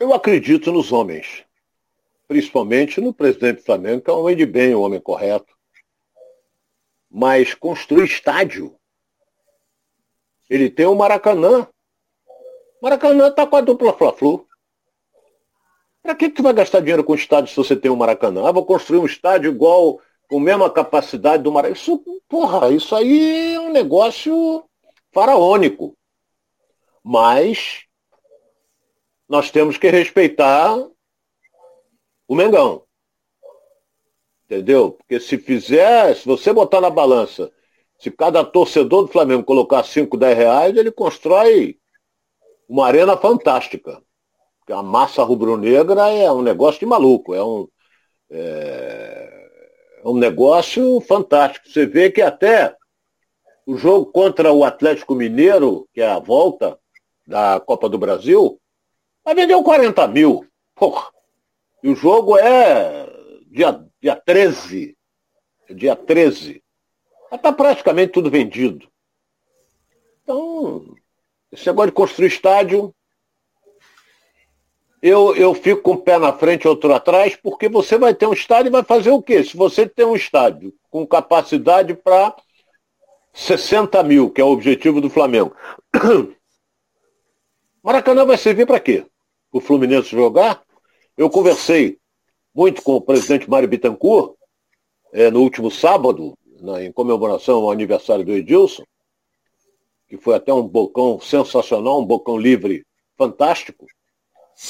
[0.00, 1.44] Eu acredito nos homens,
[2.26, 5.54] principalmente no presidente do Flamengo, que é um homem de bem, um homem correto.
[7.10, 8.74] Mas construir estádio
[10.48, 11.68] ele tem o Maracanã.
[12.82, 14.48] Maracanã está com a dupla Fla-Flu.
[16.02, 18.48] Para que, que tu vai gastar dinheiro com estádio se você tem o um Maracanã?
[18.48, 21.78] Ah, vou construir um estádio igual, com a mesma capacidade do Maracanã.
[21.78, 24.64] Isso, porra, isso aí é um negócio
[25.12, 25.94] faraônico.
[27.04, 27.84] Mas
[29.30, 30.76] nós temos que respeitar
[32.28, 32.82] o Mengão.
[34.44, 34.90] Entendeu?
[34.90, 37.50] Porque se fizer, se você botar na balança
[38.00, 41.78] se cada torcedor do Flamengo colocar 5, 10 reais, ele constrói
[42.66, 44.02] uma arena fantástica.
[44.58, 47.68] Porque a massa rubro-negra é um negócio de maluco, é um,
[48.30, 49.48] é,
[50.02, 51.68] é um negócio fantástico.
[51.68, 52.74] Você vê que até
[53.66, 56.78] o jogo contra o Atlético Mineiro, que é a volta
[57.26, 58.59] da Copa do Brasil,
[59.30, 60.44] vai vender 40 mil.
[60.74, 61.08] Porra.
[61.82, 63.06] E o jogo é
[63.46, 64.96] dia, dia 13.
[65.70, 66.62] Dia 13.
[67.32, 68.90] Está praticamente tudo vendido.
[70.22, 70.96] Então,
[71.52, 72.94] esse negócio de construir estádio,
[75.00, 78.26] eu, eu fico com o pé na frente e outro atrás, porque você vai ter
[78.26, 79.44] um estádio e vai fazer o quê?
[79.44, 82.34] Se você tem um estádio com capacidade para
[83.32, 85.54] 60 mil, que é o objetivo do Flamengo.
[87.82, 89.06] Maracanã vai servir para quê?
[89.52, 90.62] O Fluminense jogar?
[91.16, 91.98] Eu conversei
[92.54, 94.34] muito com o presidente Mário Bittencourt
[95.12, 98.84] é, no último sábado, na, em comemoração ao aniversário do Edilson,
[100.08, 102.84] que foi até um bocão sensacional, um bocão livre
[103.16, 103.86] fantástico.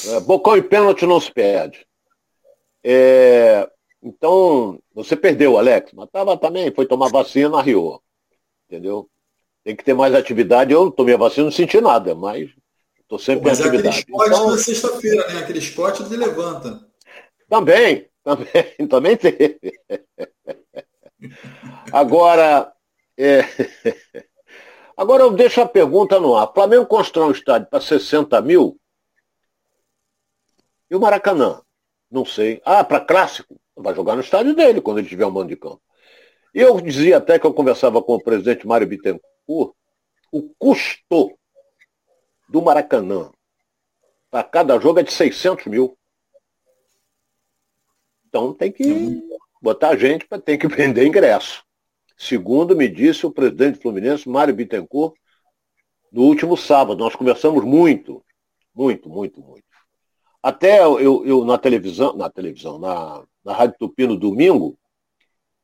[0.07, 1.85] É, bocão e pênalti não se perde.
[2.83, 3.69] É,
[4.01, 8.01] então, você perdeu, Alex, mas tava também, foi tomar vacina na Rio.
[8.67, 9.07] Entendeu?
[9.63, 10.73] Tem que ter mais atividade.
[10.73, 12.49] Eu tomei a vacina, não senti nada, mas
[13.11, 13.99] estou sempre mas em atividade.
[13.99, 15.39] Aquele esporte então, na sexta-feira, né?
[15.39, 16.87] Aquele esporte de levanta.
[17.49, 19.59] Também, também, também teve.
[21.91, 22.71] Agora,
[23.17, 23.41] é...
[24.95, 26.51] agora eu deixo a pergunta no ar.
[26.53, 28.79] Flamengo constrói um estádio para 60 mil?
[30.89, 31.61] E o Maracanã?
[32.09, 32.61] Não sei.
[32.63, 33.59] Ah, para clássico?
[33.75, 35.81] Vai jogar no estádio dele quando ele tiver um mando de campo.
[36.53, 39.73] E eu dizia até que eu conversava com o presidente Mário Bittencourt,
[40.31, 41.37] o custo
[42.51, 43.31] do Maracanã
[44.29, 45.97] para cada jogo é de 600 mil.
[48.27, 49.23] Então tem que
[49.61, 51.63] botar gente para ter que vender ingresso.
[52.17, 55.15] Segundo me disse o presidente Fluminense, Mário Bittencourt,
[56.11, 56.99] no último sábado.
[56.99, 58.23] Nós conversamos muito,
[58.75, 59.63] muito, muito, muito.
[60.43, 64.77] Até eu, eu na televisão, na televisão, na, na Rádio Tupi no domingo,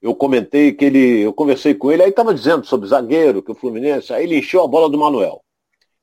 [0.01, 3.55] eu comentei que ele, eu conversei com ele, aí estava dizendo sobre zagueiro, que o
[3.55, 5.43] Fluminense, aí ele encheu a bola do Manuel.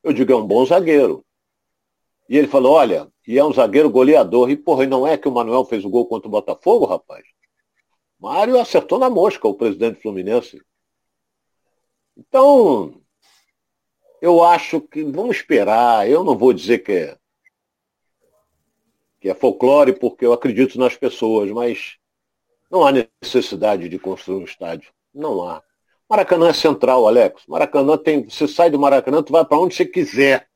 [0.04, 1.24] Eu digo, é um bom zagueiro.
[2.28, 4.50] E ele falou, olha, e é um zagueiro goleador.
[4.50, 7.24] E, porra, e não é que o Manuel fez o gol contra o Botafogo, rapaz?
[8.20, 10.60] Mário acertou na mosca, o presidente Fluminense.
[12.16, 13.00] Então,
[14.20, 16.08] eu acho que vamos esperar.
[16.08, 17.18] Eu não vou dizer que é,
[19.20, 21.96] que é folclore, porque eu acredito nas pessoas, mas
[22.70, 24.92] não há necessidade de construir um estádio.
[25.14, 25.62] Não há.
[26.14, 27.42] Maracanã é central, Alex.
[27.48, 28.28] Maracanã tem.
[28.28, 30.46] Você sai do Maracanã, tu vai para onde você quiser.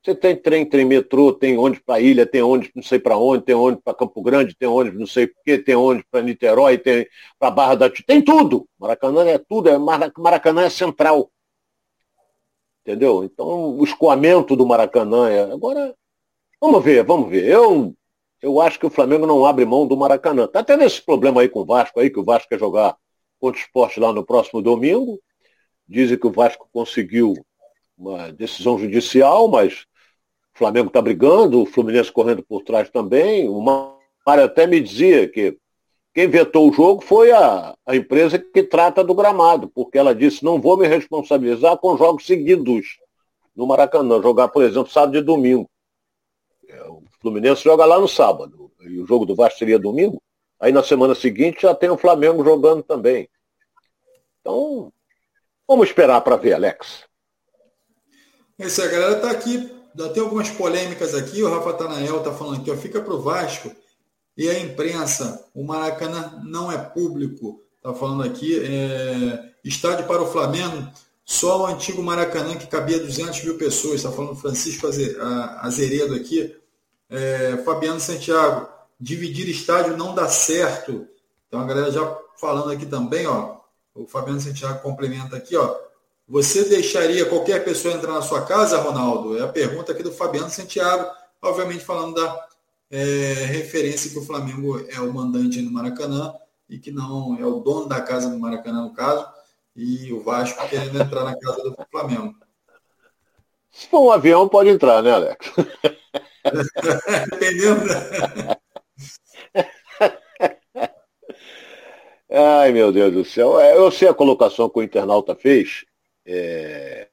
[0.00, 3.42] Você tem trem, tem metrô, tem ônibus para ilha, tem ônibus não sei para onde,
[3.42, 7.08] tem ônibus para Campo Grande, tem ônibus não sei porquê, tem ônibus para Niterói, tem
[7.38, 8.68] para Barra da Tem tudo.
[8.78, 11.28] Maracanã é tudo, é Maracanã é central.
[12.82, 13.24] Entendeu?
[13.24, 15.50] Então, o escoamento do Maracanã é.
[15.50, 15.92] Agora,
[16.60, 17.48] vamos ver, vamos ver.
[17.48, 17.94] Eu,
[18.40, 20.46] eu acho que o Flamengo não abre mão do Maracanã.
[20.46, 22.96] Tá tendo esse problema aí com o Vasco aí, que o Vasco quer jogar
[23.44, 25.20] contra o esporte lá no próximo domingo.
[25.86, 27.34] Dizem que o Vasco conseguiu
[27.96, 29.82] uma decisão judicial, mas
[30.54, 33.46] o Flamengo está brigando, o Fluminense correndo por trás também.
[33.46, 35.58] O Mário até me dizia que
[36.14, 40.42] quem vetou o jogo foi a, a empresa que trata do gramado, porque ela disse,
[40.42, 42.98] não vou me responsabilizar com jogos seguidos
[43.54, 45.68] no Maracanã, jogar, por exemplo, sábado e domingo.
[46.66, 50.22] É, o Fluminense joga lá no sábado, e o jogo do Vasco seria domingo.
[50.58, 53.28] Aí na semana seguinte já tem o Flamengo jogando também.
[54.44, 54.92] Então,
[55.66, 57.04] vamos esperar para ver, Alex.
[58.58, 62.60] Essa é galera está aqui já tem algumas polêmicas aqui, o Rafa Tanael está falando
[62.60, 63.70] aqui, ó, fica para o Vasco
[64.36, 70.30] e a imprensa, o Maracanã não é público, está falando aqui, é, estádio para o
[70.30, 70.90] Flamengo,
[71.24, 74.88] só o antigo Maracanã que cabia 200 mil pessoas, está falando Francisco
[75.60, 76.54] Azeredo aqui,
[77.08, 81.06] é, Fabiano Santiago, dividir estádio não dá certo,
[81.46, 83.58] então a galera já falando aqui também, ó,
[83.94, 85.76] o Fabiano Santiago complementa aqui, ó,
[86.26, 89.38] você deixaria qualquer pessoa entrar na sua casa, Ronaldo?
[89.38, 92.46] É a pergunta aqui do Fabiano Santiago, obviamente falando da
[92.90, 96.34] é, referência que o Flamengo é o mandante no Maracanã
[96.68, 99.26] e que não é o dono da casa do Maracanã, no caso,
[99.76, 102.34] e o Vasco querendo entrar na casa do Flamengo.
[103.70, 105.52] Se for um avião, pode entrar, né, Alex?
[107.30, 107.84] Dependendo.
[112.36, 113.60] Ai, meu Deus do céu.
[113.60, 115.84] É, eu sei a colocação que o internauta fez
[116.26, 117.08] é,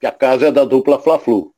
[0.00, 1.54] que a casa é da dupla Fla-Flu.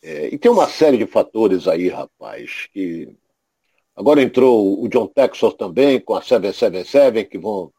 [0.00, 3.12] É, e tem uma série de fatores aí, rapaz, que
[3.96, 7.72] agora entrou o John Texas também com a 777 que vão.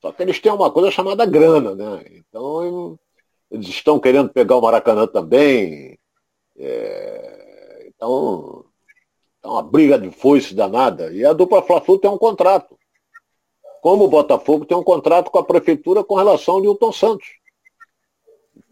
[0.00, 2.04] Só que eles têm uma coisa chamada grana, né?
[2.12, 2.98] Então
[3.50, 5.98] eles estão querendo pegar o Maracanã também.
[6.56, 8.64] É, então,
[9.44, 11.12] é uma briga de foice danada.
[11.12, 12.77] E a dupla Fla-Flu tem um contrato
[13.80, 17.38] como o Botafogo tem um contrato com a prefeitura com relação ao Newton Santos.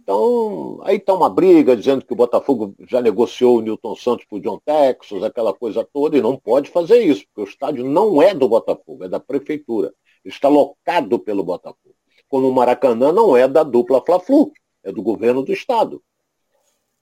[0.06, 4.38] Então, aí está uma briga dizendo que o Botafogo já negociou o Newton Santos para
[4.38, 8.22] o John Texas, aquela coisa toda, e não pode fazer isso, porque o estádio não
[8.22, 9.92] é do Botafogo, é da prefeitura.
[10.24, 11.96] Está locado pelo Botafogo.
[12.28, 14.52] Como o Maracanã não é da dupla Fla-Flu,
[14.84, 16.00] é do governo do estado.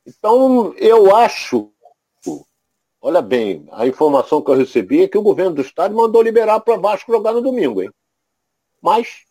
[0.06, 1.73] Então, eu acho,
[3.04, 6.58] olha bem, a informação que eu recebi é que o governo do estado mandou liberar
[6.60, 7.90] para Vasco jogar no domingo, hein?
[8.80, 9.24] Mas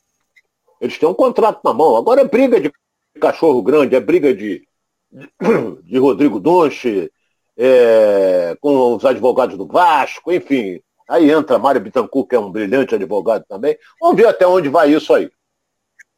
[0.79, 1.97] eles têm um contrato na mão.
[1.97, 2.71] Agora é briga de
[3.19, 4.67] cachorro grande, é briga de,
[5.83, 7.11] de Rodrigo Donche,
[7.57, 10.79] é, com os advogados do Vasco, enfim.
[11.09, 13.75] Aí entra Mário Bittencourt, que é um brilhante advogado também.
[13.99, 15.31] Vamos ver até onde vai isso aí.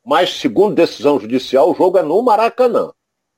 [0.05, 2.91] Mas, segundo decisão judicial, o jogo é no Maracanã.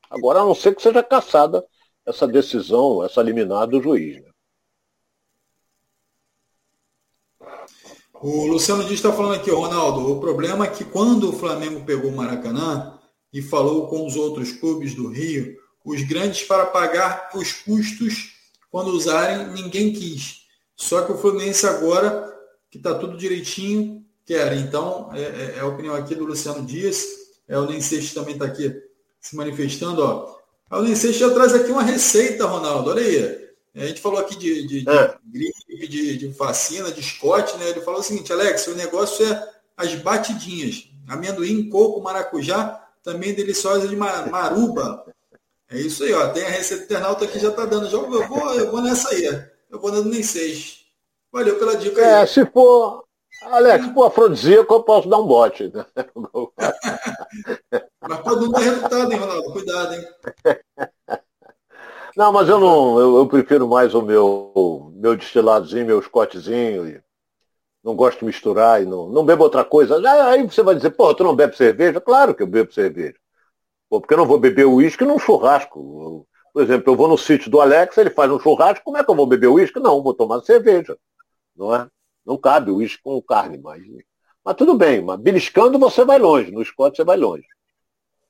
[0.09, 1.63] Agora, a não ser que seja caçada
[2.07, 4.23] essa decisão, essa liminar do juiz.
[4.23, 4.31] Né?
[8.13, 12.09] O Luciano Dias está falando aqui, Ronaldo, o problema é que quando o Flamengo pegou
[12.09, 12.97] o Maracanã
[13.31, 18.33] e falou com os outros clubes do Rio, os grandes para pagar os custos
[18.71, 20.45] quando usarem, ninguém quis.
[20.75, 22.33] Só que o Fluminense agora,
[22.71, 24.53] que está tudo direitinho, quer.
[24.57, 27.05] Então, é, é, é, a opinião aqui do Luciano Dias,
[27.47, 28.73] é, o Nenseixo também está aqui
[29.19, 30.01] se manifestando.
[30.01, 30.36] Ó.
[30.69, 33.47] O Nenseixo já traz aqui uma receita, Ronaldo, olha aí.
[33.75, 35.15] A gente falou aqui de, de, de é.
[35.25, 37.69] gripe, de, de, vacina, de Scott, né?
[37.69, 40.89] Ele falou o seguinte, Alex, o negócio é as batidinhas.
[41.07, 45.05] Amendoim, coco, maracujá, também deliciosa de maruba.
[45.69, 46.29] É isso aí, ó.
[46.29, 47.87] Tem a receita internauta que já tá dando.
[47.87, 49.25] Já, eu, vou, eu vou nessa aí.
[49.69, 50.85] Eu vou dando nem seis.
[51.31, 52.27] Valeu pela dica é, aí.
[52.27, 53.05] se for.
[53.43, 55.71] Alex, for afrodisíaco, eu posso dar um bote.
[55.71, 55.85] Né?
[58.07, 59.51] mas pode não ter resultado, hein, Ronaldo?
[59.51, 60.07] Cuidado, hein?
[62.17, 62.99] Não, mas eu não.
[62.99, 67.01] Eu, eu prefiro mais o meu, meu destiladozinho, meu scottzinho.
[67.83, 70.01] não gosto de misturar e não, não bebo outra coisa.
[70.27, 72.01] Aí você vai dizer, pô, tu não bebe cerveja?
[72.01, 73.15] Claro que eu bebo cerveja.
[73.87, 76.27] Pô, porque eu não vou beber uísque num churrasco.
[76.51, 79.11] Por exemplo, eu vou no sítio do Alex, ele faz um churrasco, como é que
[79.11, 79.79] eu vou beber uísque?
[79.79, 80.97] Não, vou tomar cerveja.
[81.55, 81.87] Não é?
[82.25, 83.83] Não cabe uísque com carne, mas.
[84.43, 87.45] Mas tudo bem, mas beliscando você vai longe, no Scott você vai longe.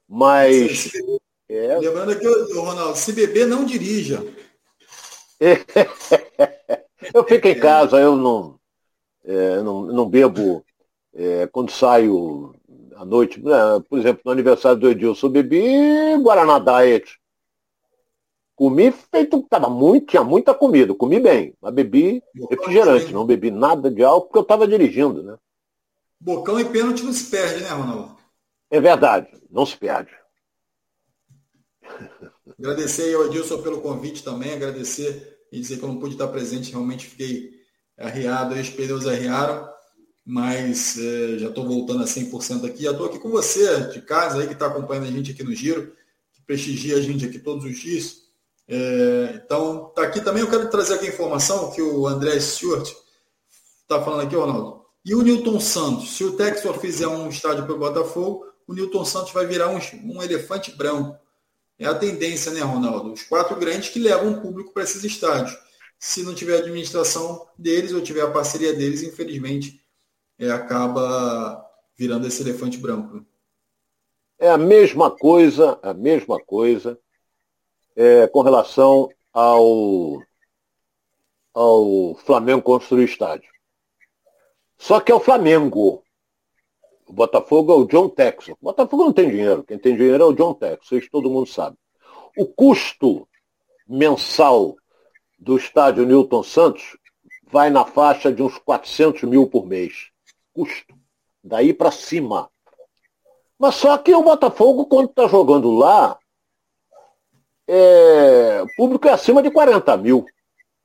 [0.07, 0.91] Mas.
[1.49, 1.77] É...
[1.77, 4.23] Lembrando aqui, Ronaldo, se beber, não dirija.
[7.13, 8.59] eu fico em casa, eu não,
[9.23, 10.63] é, não, não bebo.
[11.13, 12.53] É, quando saio
[12.95, 13.53] à noite, né,
[13.89, 17.19] por exemplo, no aniversário do Edilson, eu bebi Guaraná Diet.
[18.55, 23.89] Comi feito, tava muito, tinha muita comida, comi bem, mas bebi refrigerante, não bebi nada
[23.91, 25.37] de álcool porque eu estava dirigindo, né?
[26.19, 28.16] Bocão e pênalti não se perde, né, Ronaldo?
[28.69, 30.11] É verdade, não se perde.
[32.59, 36.71] Agradecer ao Edilson pelo convite também, agradecer e dizer que eu não pude estar presente,
[36.71, 37.51] realmente fiquei
[37.97, 39.67] arriado, os pneus arriaram,
[40.25, 42.83] mas é, já estou voltando a 100% aqui.
[42.83, 45.55] Já estou aqui com você de casa aí que está acompanhando a gente aqui no
[45.55, 45.93] Giro,
[46.33, 48.27] que prestigia a gente aqui todos os dias.
[48.67, 52.91] É, então, tá aqui também, eu quero trazer aqui a informação que o André Stewart
[53.81, 54.85] está falando aqui, Ronaldo.
[55.05, 56.17] E o Newton Santos?
[56.17, 59.79] Se o Texor fizer um estádio para o Botafogo, o Newton Santos vai virar um,
[60.03, 61.17] um elefante branco.
[61.79, 63.13] É a tendência, né, Ronaldo?
[63.13, 65.57] Os quatro grandes que levam o público para esses estádios.
[65.97, 69.81] Se não tiver administração deles ou tiver a parceria deles, infelizmente,
[70.37, 71.65] é, acaba
[71.97, 73.25] virando esse elefante branco.
[74.37, 76.99] É a mesma coisa, a mesma coisa
[77.95, 80.21] é, com relação ao,
[81.53, 83.49] ao Flamengo construir estádio.
[84.77, 86.03] Só que é o Flamengo.
[87.07, 88.55] O Botafogo é o John Texas.
[88.59, 89.63] O Botafogo não tem dinheiro.
[89.63, 90.91] Quem tem dinheiro é o John Texas.
[90.91, 91.77] Isso todo mundo sabe.
[92.37, 93.27] O custo
[93.87, 94.75] mensal
[95.39, 96.97] do estádio Newton Santos
[97.49, 100.09] vai na faixa de uns 400 mil por mês.
[100.53, 100.93] Custo.
[101.41, 102.49] Daí para cima.
[103.57, 106.19] Mas só que o Botafogo, quando está jogando lá,
[107.67, 110.25] é, o público é acima de 40 mil.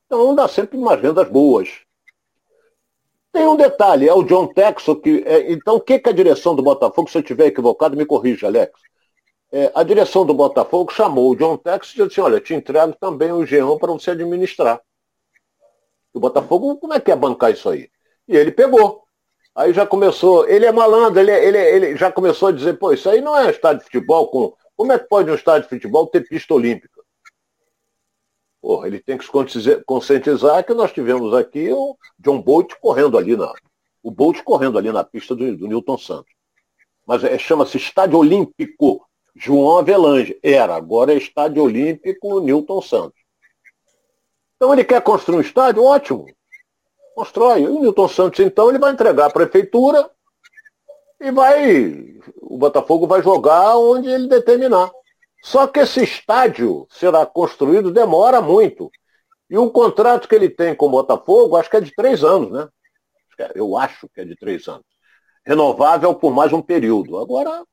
[0.07, 1.81] Então dá sempre umas vendas boas.
[3.33, 5.23] Tem um detalhe, é o John Texo que.
[5.27, 8.47] É, então, o que, que a direção do Botafogo, se eu estiver equivocado, me corrija,
[8.47, 8.73] Alex.
[9.51, 12.95] É, a direção do Botafogo chamou o John Texo e disse assim, olha, te entrego
[12.99, 14.81] também o Geão para você administrar.
[16.13, 17.91] O Botafogo, como é que é bancar isso aí?
[18.29, 19.03] E ele pegou.
[19.55, 23.09] Aí já começou, ele é malandro, ele, ele, ele já começou a dizer, pô, isso
[23.09, 26.07] aí não é estádio de futebol com como é que pode um estádio de futebol
[26.07, 27.02] ter pista olímpica?
[28.63, 33.37] Porra, ele tem que se conscientizar que nós tivemos aqui o John Bolt correndo ali
[33.37, 33.53] na.
[34.01, 36.33] O Bolt correndo ali na pista do, do Newton Santos.
[37.05, 40.39] Mas é, chama-se Estádio Olímpico João Avelange.
[40.41, 43.21] Era, agora é Estádio Olímpico Newton Santos.
[44.55, 45.83] Então ele quer construir um estádio?
[45.83, 46.27] Ótimo.
[47.17, 47.63] Constrói.
[47.63, 50.09] E o Newton Santos, então, ele vai entregar à prefeitura
[51.21, 52.21] e vai.
[52.41, 54.89] O Botafogo vai jogar onde ele determinar.
[55.43, 58.89] Só que esse estádio será construído demora muito.
[59.51, 62.53] E o contrato que ele tem com o Botafogo, acho que é de três anos,
[62.53, 62.69] né?
[63.55, 64.87] Eu acho que é de três anos.
[65.45, 67.19] Renovável por mais um período.
[67.19, 67.65] Agora,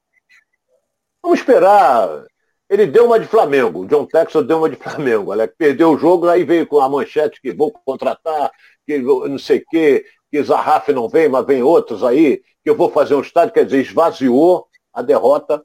[1.21, 2.25] vamos esperar.
[2.67, 3.81] Ele deu uma de Flamengo.
[3.81, 5.31] O John Texas deu uma de Flamengo.
[5.31, 8.51] Alex perdeu o jogo, aí veio com a manchete que vou contratar,
[8.85, 12.75] que não sei o quê, que Zarraf não vem, mas vem outros aí, que eu
[12.75, 15.63] vou fazer um estádio, quer dizer, esvaziou a derrota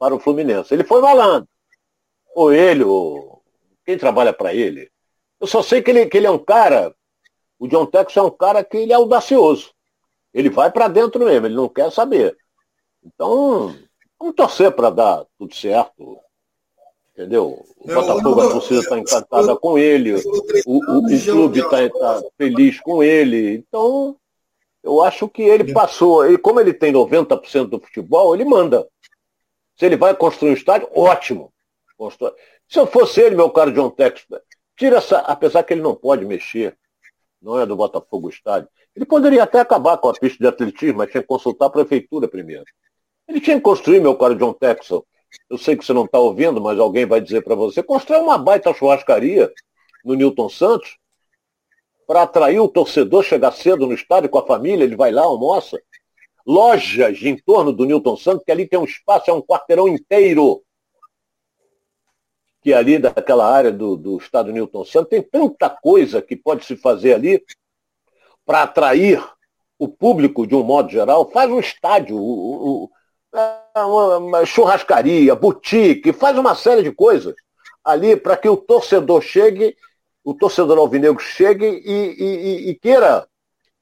[0.00, 0.72] para o Fluminense.
[0.72, 1.46] Ele foi malandro.
[2.34, 3.42] Ou ele, ou
[3.84, 4.90] quem trabalha para ele.
[5.38, 6.94] Eu só sei que ele, que ele é um cara,
[7.58, 9.72] o John Tex é um cara que ele é audacioso.
[10.32, 12.34] Ele vai para dentro mesmo, ele não quer saber.
[13.04, 13.76] Então,
[14.18, 16.18] vamos torcer para dar tudo certo.
[17.12, 17.62] Entendeu?
[17.76, 20.20] O é, Botafogo, a torcida está encantada com ele, o,
[20.66, 23.56] o, o clube está tá feliz com ele.
[23.56, 24.16] Então,
[24.82, 28.86] eu acho que ele passou, e como ele tem 90% do futebol, ele manda.
[29.80, 31.50] Se ele vai construir um estádio, ótimo.
[32.68, 34.26] Se eu fosse ele, meu caro John Tex,
[34.76, 36.76] tira essa, apesar que ele não pode mexer,
[37.40, 38.68] não é do Botafogo o estádio.
[38.94, 42.28] Ele poderia até acabar com a pista de atletismo, mas tinha que consultar a prefeitura
[42.28, 42.66] primeiro.
[43.26, 45.06] Ele tinha que construir, meu caro John Texel,
[45.48, 48.36] eu sei que você não está ouvindo, mas alguém vai dizer para você, constrói uma
[48.36, 49.50] baita churrascaria
[50.04, 50.98] no Newton Santos
[52.06, 55.80] para atrair o torcedor, chegar cedo no estádio com a família, ele vai lá, almoça.
[56.46, 60.62] Lojas em torno do Newton Santos, que ali tem um espaço, é um quarteirão inteiro.
[62.62, 66.76] que ali daquela área do, do estado Newton Santos tem tanta coisa que pode se
[66.76, 67.42] fazer ali
[68.44, 69.22] para atrair
[69.78, 71.30] o público de um modo geral.
[71.30, 72.90] Faz um estádio, o,
[73.34, 77.34] é, uma, churrascaria, boutique, faz uma série de coisas
[77.84, 79.76] ali para que o torcedor chegue,
[80.24, 83.26] o torcedor alvinegro chegue e, e, e queira,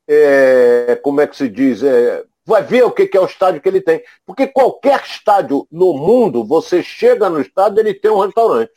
[0.06, 3.68] é, como é que se diz, é, vai ver o que é o estádio que
[3.68, 4.03] ele tem.
[4.24, 8.72] Porque qualquer estádio no mundo, você chega no estádio, ele tem um restaurante.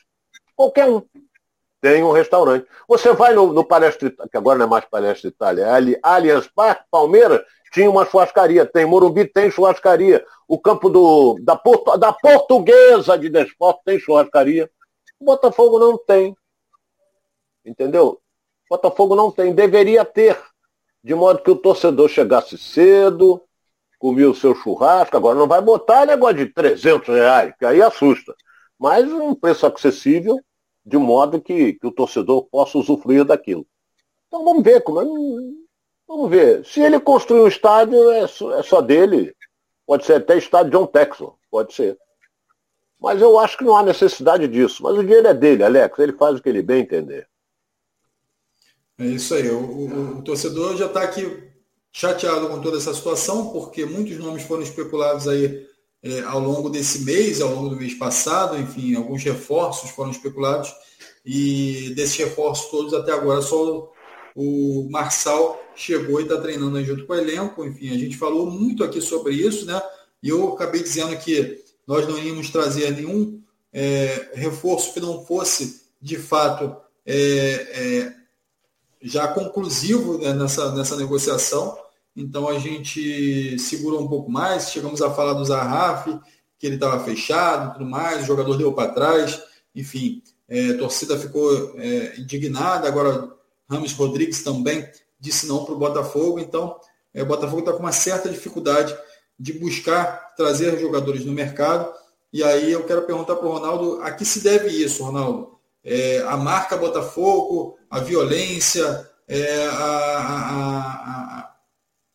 [0.56, 1.02] Qualquer um
[1.80, 2.68] tem um restaurante.
[2.88, 6.84] Você vai no, no Palestra, que agora não é mais Palestra Itália, é Allianz Parque,
[6.92, 7.42] Palmeiras,
[7.72, 8.66] tinha uma churrascaria.
[8.66, 10.24] Tem Morumbi, tem churrascaria.
[10.48, 14.70] O campo do, da, Porto, da Portuguesa de Desporto tem churrascaria.
[15.20, 16.36] O Botafogo não tem.
[17.66, 18.22] Entendeu?
[18.70, 19.56] O Botafogo não tem.
[19.56, 20.38] Deveria ter.
[21.04, 23.42] De modo que o torcedor chegasse cedo,
[24.02, 25.16] comia o seu churrasco.
[25.16, 28.36] Agora não vai botar negócio de 300 reais, que aí assusta.
[28.78, 30.40] Mas um preço acessível,
[30.84, 33.66] de modo que, que o torcedor possa usufruir daquilo.
[34.28, 35.06] Então vamos ver como é.
[36.08, 36.66] Vamos ver.
[36.66, 39.36] Se ele construir um estádio, é só, é só dele.
[39.86, 41.38] Pode ser até estádio John Texel.
[41.52, 41.96] Pode ser.
[43.00, 44.82] Mas eu acho que não há necessidade disso.
[44.82, 45.98] Mas o dinheiro é dele, Alex.
[46.00, 47.28] Ele faz o que ele bem entender.
[48.98, 49.50] É isso aí.
[49.50, 51.51] O, o, o torcedor já está aqui
[51.92, 55.66] chateado com toda essa situação, porque muitos nomes foram especulados aí
[56.04, 60.74] é, ao longo desse mês, ao longo do mês passado, enfim, alguns reforços foram especulados,
[61.26, 63.92] e desses reforços todos até agora só
[64.36, 68.84] o Marçal chegou e está treinando junto com o elenco, enfim, a gente falou muito
[68.84, 69.82] aqui sobre isso, né?
[70.24, 73.42] E eu acabei dizendo que nós não íamos trazer nenhum
[73.74, 76.76] é, reforço que não fosse, de fato,
[77.06, 78.14] é, é,
[79.02, 81.78] já conclusivo né, nessa, nessa negociação.
[82.16, 86.08] Então a gente segurou um pouco mais, chegamos a falar do Zarraf,
[86.60, 89.42] que ele estava fechado tudo mais, o jogador deu para trás,
[89.74, 93.32] enfim, é, a torcida ficou é, indignada, agora
[93.70, 94.88] Ramos Rodrigues também
[95.20, 96.78] disse não para o Botafogo, então
[97.14, 98.96] é, o Botafogo está com uma certa dificuldade
[99.40, 101.92] de buscar trazer jogadores no mercado.
[102.32, 105.60] E aí eu quero perguntar para o Ronaldo a que se deve isso, Ronaldo?
[105.84, 111.40] É, a marca Botafogo, a violência, é, a, a,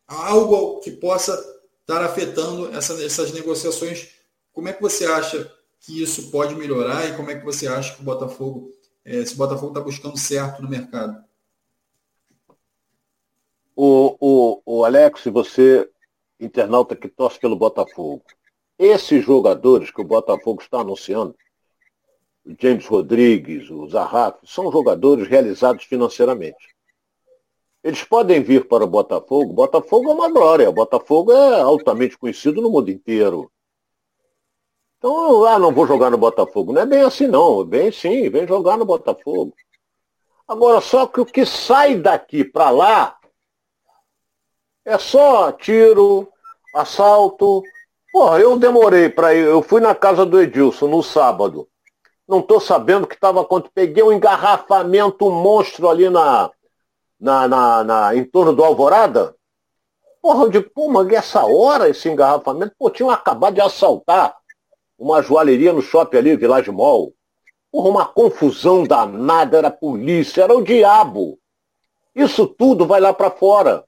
[0.07, 1.33] a, algo que possa
[1.81, 4.09] estar afetando essa, essas negociações.
[4.53, 7.95] Como é que você acha que isso pode melhorar e como é que você acha
[7.95, 8.71] que o Botafogo,
[9.05, 11.23] é, se o Botafogo está buscando certo no mercado?
[13.75, 15.89] O, o, o Alex, você
[16.39, 18.23] internauta que torce pelo Botafogo.
[18.77, 21.35] Esses jogadores que o Botafogo está anunciando,
[22.59, 26.75] James Rodrigues, o Zarraf, são jogadores realizados financeiramente.
[27.83, 29.53] Eles podem vir para o Botafogo.
[29.53, 30.71] Botafogo é uma glória.
[30.71, 33.51] Botafogo é altamente conhecido no mundo inteiro.
[34.97, 36.73] Então, ah, não vou jogar no Botafogo.
[36.73, 37.63] Não é bem assim, não.
[37.63, 39.53] Bem sim, vem jogar no Botafogo.
[40.47, 43.17] Agora, só que o que sai daqui para lá
[44.83, 46.27] é só tiro,
[46.73, 47.61] assalto.
[48.11, 49.45] Porra, eu demorei para ir.
[49.45, 51.67] Eu fui na casa do Edilson no sábado.
[52.27, 53.73] Não estou sabendo o que estava acontecendo.
[53.73, 56.51] Peguei um engarrafamento monstro ali na,
[57.19, 59.35] na, na, na, em torno do Alvorada.
[60.21, 62.75] Porra, eu digo, pô, mas essa hora esse engarrafamento?
[62.77, 64.35] Pô, tinham acabado de assaltar
[64.97, 67.13] uma joalheria no shopping ali, Village Mall.
[67.71, 71.39] Porra, uma confusão danada, era polícia, era o diabo.
[72.13, 73.87] Isso tudo vai lá para fora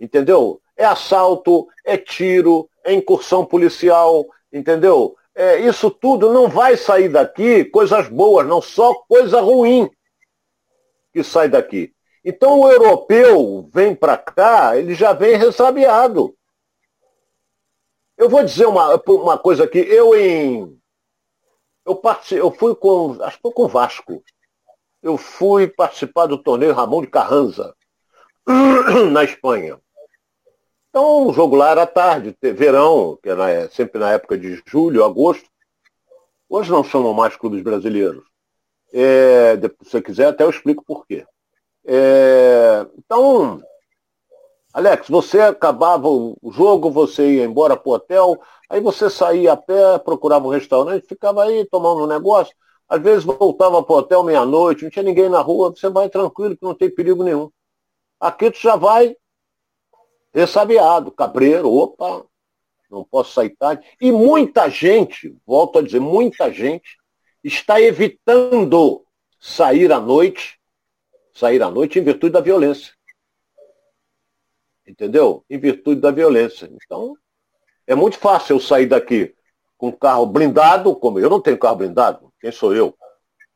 [0.00, 0.60] entendeu?
[0.76, 5.14] É assalto, é tiro, é incursão policial, entendeu?
[5.40, 9.90] É, isso tudo não vai sair daqui coisas boas, não só coisa ruim
[11.14, 11.94] que sai daqui.
[12.22, 16.36] Então o europeu vem para cá, ele já vem ressabiado.
[18.18, 20.78] Eu vou dizer uma, uma coisa aqui, eu em.
[21.86, 23.16] Eu, participei, eu fui com.
[23.22, 24.22] Acho que foi com o Vasco.
[25.02, 27.74] Eu fui participar do torneio Ramon de Carranza,
[29.10, 29.80] na Espanha.
[30.90, 35.48] Então o jogo lá era tarde, verão, que era sempre na época de julho, agosto.
[36.48, 38.24] Hoje não chamam mais clubes brasileiros.
[38.92, 41.24] É, se você quiser, até eu explico por quê.
[41.86, 43.62] É, então,
[44.74, 49.56] Alex, você acabava o jogo, você ia embora para o hotel, aí você saía a
[49.56, 52.54] pé, procurava um restaurante, ficava aí tomando um negócio.
[52.88, 56.56] Às vezes voltava para o hotel meia-noite, não tinha ninguém na rua, você vai tranquilo,
[56.56, 57.48] que não tem perigo nenhum.
[58.18, 59.16] Aqui tu já vai
[60.32, 62.24] ressabiado, cabreiro, opa,
[62.90, 63.86] não posso sair tarde.
[64.00, 66.98] E muita gente, volto a dizer, muita gente
[67.42, 69.04] está evitando
[69.38, 70.58] sair à noite,
[71.32, 72.92] sair à noite em virtude da violência.
[74.86, 75.44] Entendeu?
[75.48, 76.70] Em virtude da violência.
[76.84, 77.14] Então,
[77.86, 79.34] é muito fácil eu sair daqui
[79.78, 82.94] com carro blindado, como eu não tenho carro blindado, quem sou eu?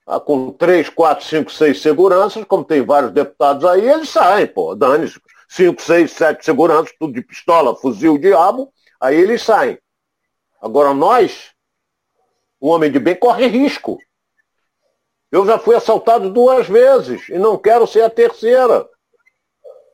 [0.06, 4.74] Ah, com três, quatro, cinco, seis seguranças, como tem vários deputados aí, eles saem, pô,
[4.74, 5.20] dane -se.
[5.54, 9.78] Cinco, seis, sete seguranças, tudo de pistola, fuzil, diabo, aí eles saem.
[10.60, 11.52] Agora nós,
[12.60, 13.98] o homem de bem corre risco.
[15.30, 18.88] Eu já fui assaltado duas vezes e não quero ser a terceira.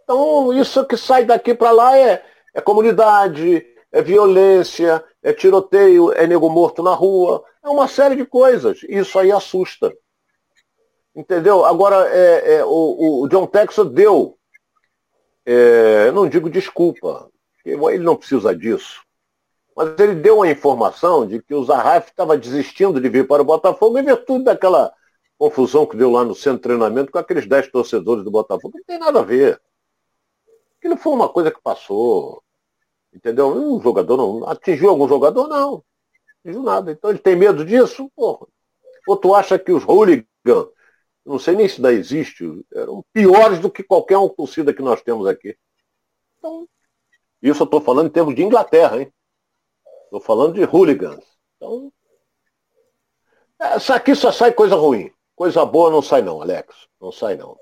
[0.03, 6.27] Então, isso que sai daqui para lá é, é comunidade, é violência, é tiroteio, é
[6.27, 8.83] nego morto na rua, é uma série de coisas.
[8.89, 9.93] Isso aí assusta.
[11.15, 11.65] Entendeu?
[11.65, 14.39] Agora, é, é, o, o, John Texas deu,
[15.51, 17.31] é, não digo desculpa,
[17.65, 19.03] ele não precisa disso,
[19.77, 23.45] mas ele deu uma informação de que o Zarraf estava desistindo de vir para o
[23.45, 24.93] Botafogo em virtude daquela
[25.39, 28.77] confusão que deu lá no centro de treinamento com aqueles 10 torcedores do Botafogo.
[28.77, 29.59] Não tem nada a ver.
[30.79, 32.43] Aquilo foi uma coisa que passou.
[33.13, 33.49] Entendeu?
[33.49, 34.47] Um jogador não.
[34.47, 35.49] Atingiu algum jogador?
[35.49, 35.71] Não.
[35.71, 35.85] Não
[36.41, 36.93] atingiu nada.
[36.93, 38.11] Então ele tem medo disso?
[38.15, 38.47] Porra.
[39.09, 40.27] Ou tu acha que os hooligans,
[41.25, 45.03] não sei nem se ainda existe, eram piores do que qualquer um torcida que nós
[45.03, 45.57] temos aqui.
[46.39, 46.69] Então,
[47.43, 49.13] isso eu estou falando em termos de Inglaterra, hein?
[50.05, 51.25] Estou falando de hooligans.
[51.57, 51.93] Então,
[53.59, 55.13] essa aqui só sai coisa ruim.
[55.37, 56.75] Coisa boa não sai não, Alex.
[57.01, 57.59] Não sai não.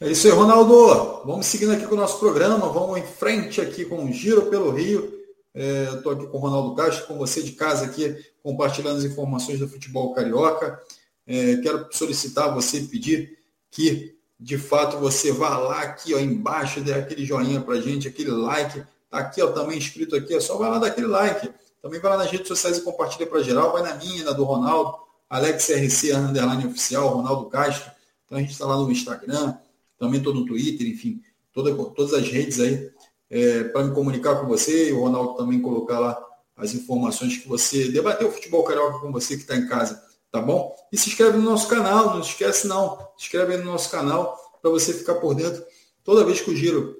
[0.00, 1.22] É isso aí, Ronaldo.
[1.24, 4.70] Vamos seguindo aqui com o nosso programa, vamos em frente aqui com o Giro pelo
[4.70, 5.12] Rio.
[5.54, 9.58] É, Estou aqui com o Ronaldo Castro, com você de casa aqui, compartilhando as informações
[9.58, 10.82] do futebol carioca.
[11.26, 13.38] É, quero solicitar a você pedir
[13.70, 18.30] que, de fato, você vá lá aqui ó, embaixo, dê aquele joinha para gente, aquele
[18.30, 18.82] like.
[19.10, 21.50] Tá aqui, ó, também escrito aqui, é só vai lá dar aquele like.
[21.80, 23.72] Também vai lá nas redes sociais e compartilha para geral.
[23.72, 24.96] Vai na minha, na do Ronaldo,
[25.28, 27.90] Alex RC, underline oficial, Ronaldo Castro.
[28.24, 29.54] Então a gente está lá no Instagram,
[29.98, 32.90] também estou no Twitter, enfim, toda, todas as redes aí
[33.32, 36.22] é, para me comunicar com você e o Ronaldo também colocar lá
[36.54, 40.02] as informações que você debater o futebol carioca com você que está em casa,
[40.32, 40.74] tá bom?
[40.90, 44.70] E se inscreve no nosso canal, não esquece não, se inscreve no nosso canal para
[44.70, 45.64] você ficar por dentro.
[46.02, 46.96] Toda vez que o Giro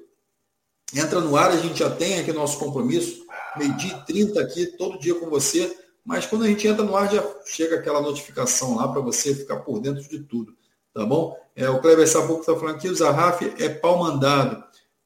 [0.95, 3.27] entra no ar, a gente já tem aqui nosso compromisso,
[3.57, 7.25] meio-dia 30 aqui, todo dia com você, mas quando a gente entra no ar, já
[7.45, 10.55] chega aquela notificação lá para você ficar por dentro de tudo
[10.93, 11.37] tá bom?
[11.57, 14.63] É, o Kleber Sabuco está falando aqui, o Zarraf é pau mandado.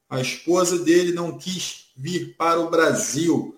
[0.09, 3.56] A esposa dele não quis vir para o Brasil.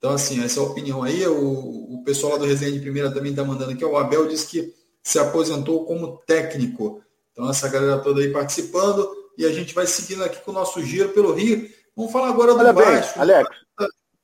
[0.00, 1.26] Então, assim, essa é a opinião aí.
[1.26, 3.84] O, o pessoal lá do Resenha de Primeira também está mandando aqui.
[3.84, 7.02] O Abel disse que se aposentou como técnico.
[7.30, 9.06] Então, essa galera toda aí participando.
[9.36, 11.68] E a gente vai seguindo aqui com o nosso giro pelo Rio.
[11.94, 13.12] Vamos falar agora do Olha Vasco.
[13.18, 13.50] Bem, Alex,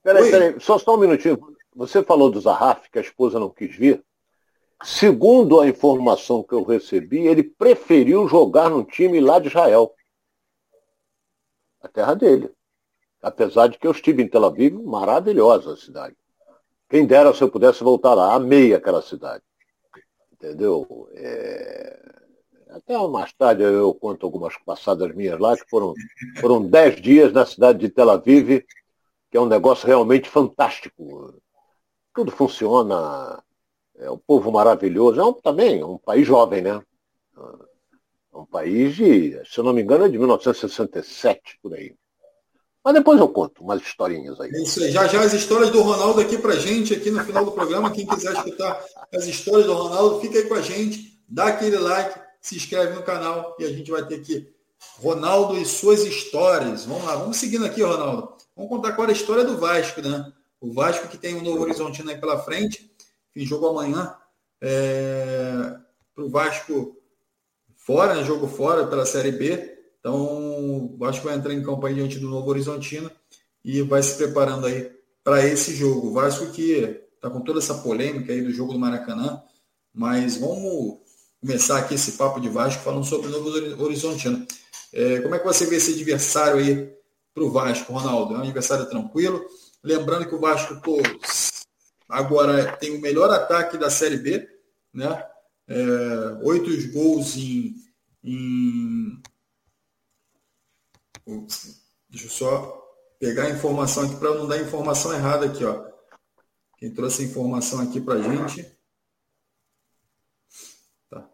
[0.03, 1.39] peraí, peraí, só, só um minutinho.
[1.75, 4.03] Você falou do Zarraf, que a esposa não quis vir.
[4.83, 9.95] Segundo a informação que eu recebi, ele preferiu jogar num time lá de Israel.
[11.83, 12.51] A terra dele.
[13.27, 16.15] Apesar de que eu estive em Tel Aviv, maravilhosa a cidade.
[16.89, 18.33] Quem dera se eu pudesse voltar lá.
[18.33, 19.43] Amei aquela cidade.
[20.33, 21.09] Entendeu?
[21.13, 21.99] É...
[22.71, 25.93] Até mais tarde eu conto algumas passadas minhas lá, que foram,
[26.41, 28.65] foram dez dias na cidade de Tel Aviv,
[29.29, 31.35] que é um negócio realmente fantástico.
[32.15, 33.43] Tudo funciona
[33.97, 36.81] é um povo maravilhoso, é um, também é um país jovem, né?
[38.33, 41.93] É um país de, se eu não me engano, é de 1967, por aí.
[42.87, 44.49] Mas depois eu conto umas historinhas aí.
[44.63, 44.93] Isso aí.
[44.93, 47.91] Já já as histórias do Ronaldo aqui pra gente, aqui no final do programa.
[47.91, 48.81] Quem quiser escutar
[49.13, 53.03] as histórias do Ronaldo, fica aí com a gente, dá aquele like, se inscreve no
[53.03, 54.55] canal e a gente vai ter aqui
[55.01, 56.85] Ronaldo e suas histórias.
[56.85, 58.37] Vamos lá, vamos seguindo aqui, Ronaldo.
[58.55, 60.33] Vamos contar agora a história do Vasco, né?
[60.61, 62.89] O Vasco que tem um Novo Horizontino aí pela frente
[63.35, 64.15] tem jogo amanhã
[64.61, 65.75] é,
[66.15, 66.97] para o Vasco
[67.75, 69.76] fora, né, jogo fora pela Série B.
[70.07, 73.11] Então, o Vasco vai entrar em campo aí diante do Novo Horizontino
[73.65, 74.89] e vai se preparando aí
[75.25, 76.07] para esse jogo.
[76.07, 79.43] O Vasco que está com toda essa polêmica aí do jogo do Maracanã,
[79.93, 80.99] mas vamos
[81.41, 84.47] começar aqui esse papo de Vasco falando sobre o Novo Horizontino.
[84.93, 86.89] É, como é que você vê esse adversário aí
[87.35, 88.37] para o Vasco, Ronaldo?
[88.37, 89.45] É um adversário tranquilo.
[89.83, 90.99] Lembrando que o Vasco pô,
[92.09, 94.49] agora tem o melhor ataque da Série B,
[94.95, 95.21] né?
[95.67, 95.77] É,
[96.45, 97.75] oito gols em,
[98.23, 99.21] em...
[102.09, 102.83] Deixa eu só
[103.19, 105.85] pegar a informação aqui para não dar informação errada aqui, ó.
[106.79, 108.71] Quem trouxe a informação aqui para a gente.
[111.11, 111.29] Tá.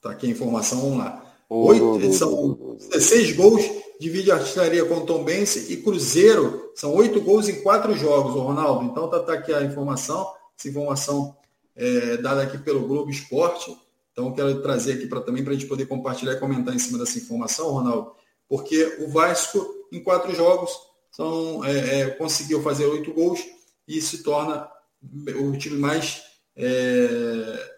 [0.00, 1.36] tá aqui a informação, vamos lá.
[1.48, 7.20] Oito, são 16 gols divide a artilharia com o Tom Bense e Cruzeiro são oito
[7.20, 8.84] gols em quatro jogos, o Ronaldo.
[8.84, 11.36] Então tá, tá, aqui a informação, essa informação
[11.76, 13.76] é, dada aqui pelo Globo Esporte.
[14.12, 16.98] Então quero trazer aqui para também para a gente poder compartilhar e comentar em cima
[16.98, 18.12] dessa informação, Ronaldo,
[18.48, 20.70] porque o Vasco em quatro jogos
[21.10, 23.40] são, é, é, conseguiu fazer oito gols
[23.86, 24.68] e se torna
[25.02, 26.22] o time mais
[26.56, 27.74] é,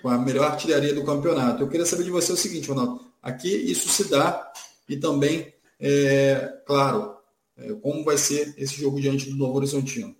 [0.00, 1.62] com a melhor artilharia do campeonato.
[1.62, 3.04] Eu queria saber de você o seguinte, Ronaldo.
[3.22, 4.52] Aqui isso se dá
[4.88, 7.16] e também, é, claro,
[7.56, 10.14] é, como vai ser esse jogo diante do Novo Horizontino?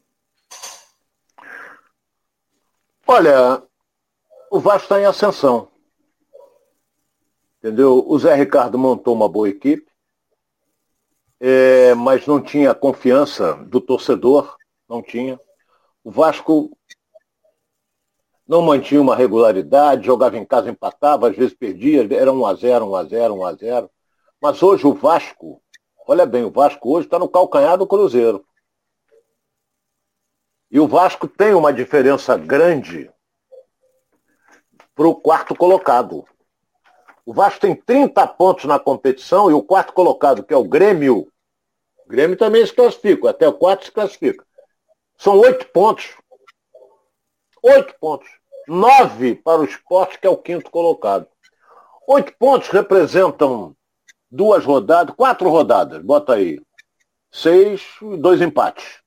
[3.07, 3.63] Olha,
[4.51, 5.69] o Vasco está em ascensão.
[7.67, 8.05] Entendeu?
[8.07, 9.91] O Zé Ricardo montou uma boa equipe,
[11.41, 14.57] é, mas não tinha confiança do torcedor,
[14.89, 15.37] não tinha.
[16.05, 16.71] O Vasco
[18.47, 23.91] não mantinha uma regularidade, jogava em casa, empatava, às vezes perdia, era 1x0, 1x0, 1x0.
[24.41, 25.61] Mas hoje o Vasco,
[26.07, 28.47] olha bem, o Vasco hoje está no calcanhar do Cruzeiro.
[30.71, 33.11] E o Vasco tem uma diferença grande
[34.95, 36.25] para o quarto colocado.
[37.27, 41.27] O Vasco tem 30 pontos na competição e o quarto colocado, que é o Grêmio,
[41.99, 44.47] o Grêmio também se classifica, até o quarto se classifica.
[45.19, 46.17] São oito pontos.
[47.61, 48.29] Oito pontos.
[48.69, 51.27] Nove para o esporte, que é o quinto colocado.
[52.07, 53.77] Oito pontos representam
[54.31, 56.61] duas rodadas, quatro rodadas, bota aí.
[57.33, 59.01] Seis e dois empates.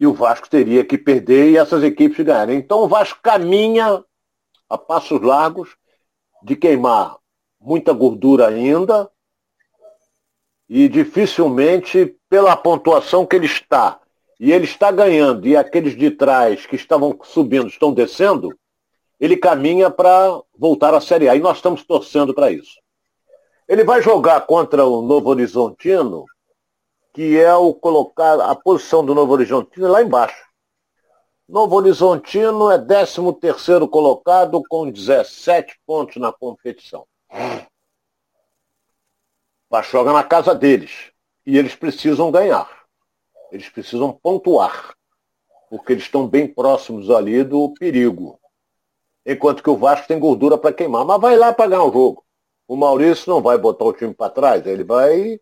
[0.00, 2.58] E o Vasco teria que perder e essas equipes ganharem.
[2.58, 4.04] Então o Vasco caminha
[4.68, 5.76] a passos largos
[6.42, 7.16] de queimar
[7.60, 9.10] muita gordura ainda
[10.68, 14.00] e dificilmente pela pontuação que ele está
[14.38, 18.56] e ele está ganhando e aqueles de trás que estavam subindo estão descendo,
[19.18, 21.34] ele caminha para voltar à Série A.
[21.34, 22.78] E nós estamos torcendo para isso.
[23.66, 26.24] Ele vai jogar contra o Novo Horizontino,
[27.14, 30.45] que é o colocar a posição do Novo Horizontino lá embaixo.
[31.48, 37.06] Novo Horizontino é 13 terceiro colocado com 17 pontos na competição.
[39.70, 41.12] Mas joga na casa deles.
[41.46, 42.68] E eles precisam ganhar.
[43.52, 44.96] Eles precisam pontuar,
[45.70, 48.40] porque eles estão bem próximos ali do perigo.
[49.24, 51.04] Enquanto que o Vasco tem gordura para queimar.
[51.04, 52.24] Mas vai lá para ganhar o jogo.
[52.66, 55.38] O Maurício não vai botar o time para trás, ele vai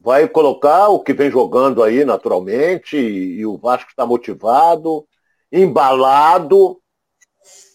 [0.00, 5.06] vai colocar o que vem jogando aí naturalmente, e, e o Vasco está motivado,
[5.52, 6.80] embalado.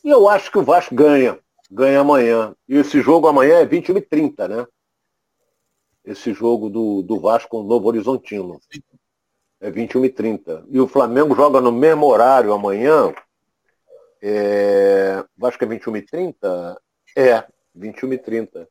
[0.03, 2.55] E eu acho que o Vasco ganha, ganha amanhã.
[2.67, 4.67] E esse jogo amanhã é 21 e 30, né?
[6.03, 8.59] Esse jogo do, do Vasco com o Novo Horizontino.
[9.59, 10.65] É 21 e 30.
[10.69, 13.13] O Flamengo joga no mesmo horário amanhã.
[14.21, 15.23] É...
[15.37, 16.81] Vasco é 21 e 30?
[17.15, 18.67] É, 21 e 30.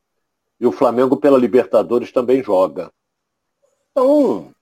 [0.59, 2.91] E o Flamengo pela Libertadores também joga.
[3.97, 4.53] Então,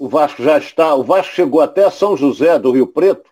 [0.00, 0.96] o Vasco já está.
[0.96, 3.30] O Vasco chegou até São José do Rio Preto.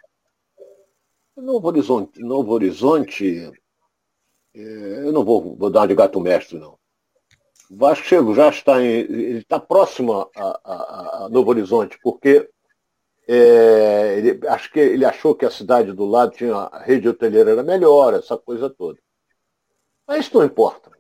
[1.37, 3.51] Novo Horizonte, Novo Horizonte.
[4.55, 4.61] É,
[5.05, 6.79] eu não vou, vou dar de gato mestre, não.
[7.69, 12.49] O Vasco chegou, já está em, ele está próximo a, a, a, Novo Horizonte, porque
[13.27, 17.51] é, ele, acho que ele achou que a cidade do lado tinha a rede hoteleira
[17.51, 19.01] era melhor, essa coisa toda.
[20.07, 20.93] Mas isso não importa.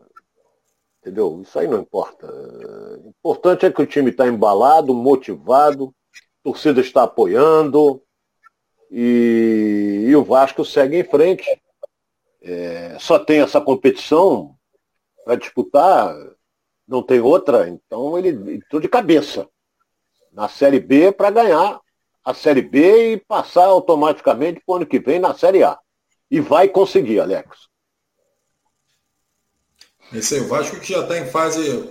[1.02, 1.42] Entendeu?
[1.42, 2.26] Isso aí não importa.
[2.26, 8.00] O importante é que o time está embalado, motivado, a torcida está apoiando
[8.90, 11.44] e, e o Vasco segue em frente.
[12.40, 14.54] É, só tem essa competição
[15.24, 16.14] para disputar
[16.86, 19.48] não tem outra, então ele entrou de cabeça
[20.32, 21.80] na Série B para ganhar
[22.24, 25.78] a Série B e passar automaticamente para o ano que vem na Série A.
[26.30, 27.68] E vai conseguir, Alex.
[30.14, 31.88] Esse aí, o Vasco que já está em fase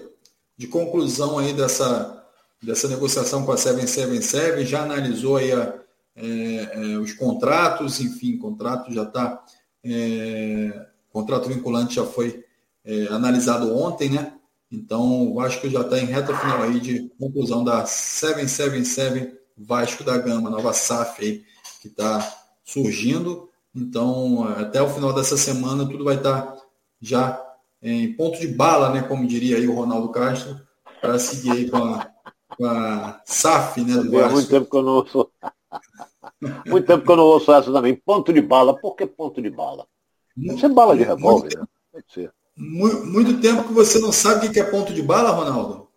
[0.56, 2.24] de conclusão aí dessa,
[2.62, 5.74] dessa negociação com a 777, já analisou aí a,
[6.16, 9.44] é, é, os contratos, enfim, contrato já está.
[9.84, 12.46] É, contrato vinculante já foi
[12.86, 14.34] é, analisado ontem, né?
[14.72, 20.18] Então, o Vasco já está em reta final aí de conclusão da 777 Vasco da
[20.18, 21.44] Gama, nova SAF aí,
[21.82, 23.50] que está surgindo.
[23.76, 26.62] Então, até o final dessa semana, tudo vai estar tá
[27.02, 27.51] já
[27.82, 30.60] em ponto de bala, né, como diria aí o Ronaldo Castro,
[31.00, 32.08] para seguir aí com a,
[32.56, 34.34] com a SAF, né, do Vasco.
[34.34, 35.32] Muito tempo que eu não ouço.
[36.68, 37.96] muito tempo que eu não ouço essa também.
[37.96, 38.80] Ponto de bala.
[38.80, 39.88] Por que ponto de bala?
[40.36, 41.66] Deve ser bala de revólver, né?
[42.08, 42.32] Ser.
[42.56, 45.90] Muito tempo que você não sabe o que é ponto de bala, Ronaldo?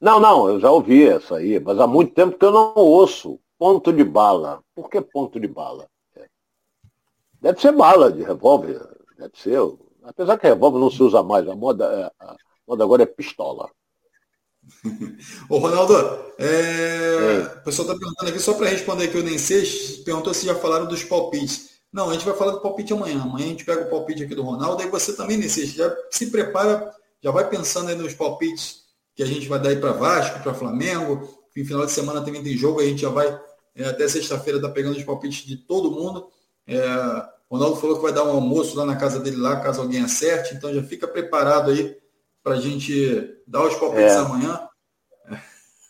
[0.00, 3.40] Não, não, eu já ouvi essa aí, mas há muito tempo que eu não ouço
[3.58, 4.62] ponto de bala.
[4.74, 5.88] Por que ponto de bala?
[7.40, 8.80] Deve ser bala de revólver,
[9.16, 9.60] deve ser.
[10.08, 12.36] Apesar que revólver não se usa mais, a moda, é, a
[12.66, 13.70] moda agora é pistola.
[15.50, 15.94] Ô Ronaldo,
[16.38, 17.58] é...
[17.60, 19.64] o pessoal está perguntando aqui, só para responder aqui, o sei,
[20.04, 21.78] perguntou se já falaram dos palpites.
[21.92, 23.20] Não, a gente vai falar do palpite amanhã.
[23.20, 26.30] Amanhã a gente pega o palpite aqui do Ronaldo, aí você também, nesse já se
[26.30, 26.90] prepara,
[27.22, 28.84] já vai pensando aí nos palpites
[29.14, 31.28] que a gente vai dar aí para Vasco, para Flamengo.
[31.54, 33.38] Em final de semana também tem jogo, a gente já vai
[33.74, 36.28] É, até sexta-feira está pegando os palpites de todo mundo.
[36.66, 36.78] É,
[37.50, 40.54] Ronaldo falou que vai dar um almoço lá na casa dele, lá, caso alguém acerte.
[40.54, 41.96] Então já fica preparado aí
[42.42, 44.18] para a gente dar os palpites é.
[44.18, 44.68] amanhã.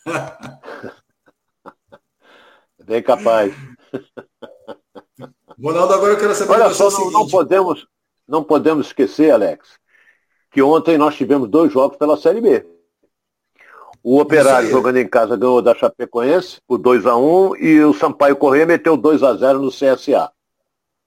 [2.85, 3.53] Bem capaz.
[5.61, 7.85] Ronaldo, agora eu quero saber Olha só, não, não, podemos,
[8.25, 9.77] não podemos esquecer, Alex,
[10.49, 12.65] que ontem nós tivemos dois jogos pela Série B.
[14.01, 18.37] O Operário jogando em casa ganhou da Chapecoense por 2 a 1 e o Sampaio
[18.37, 20.31] Corrêa meteu 2 a 0 no CSA.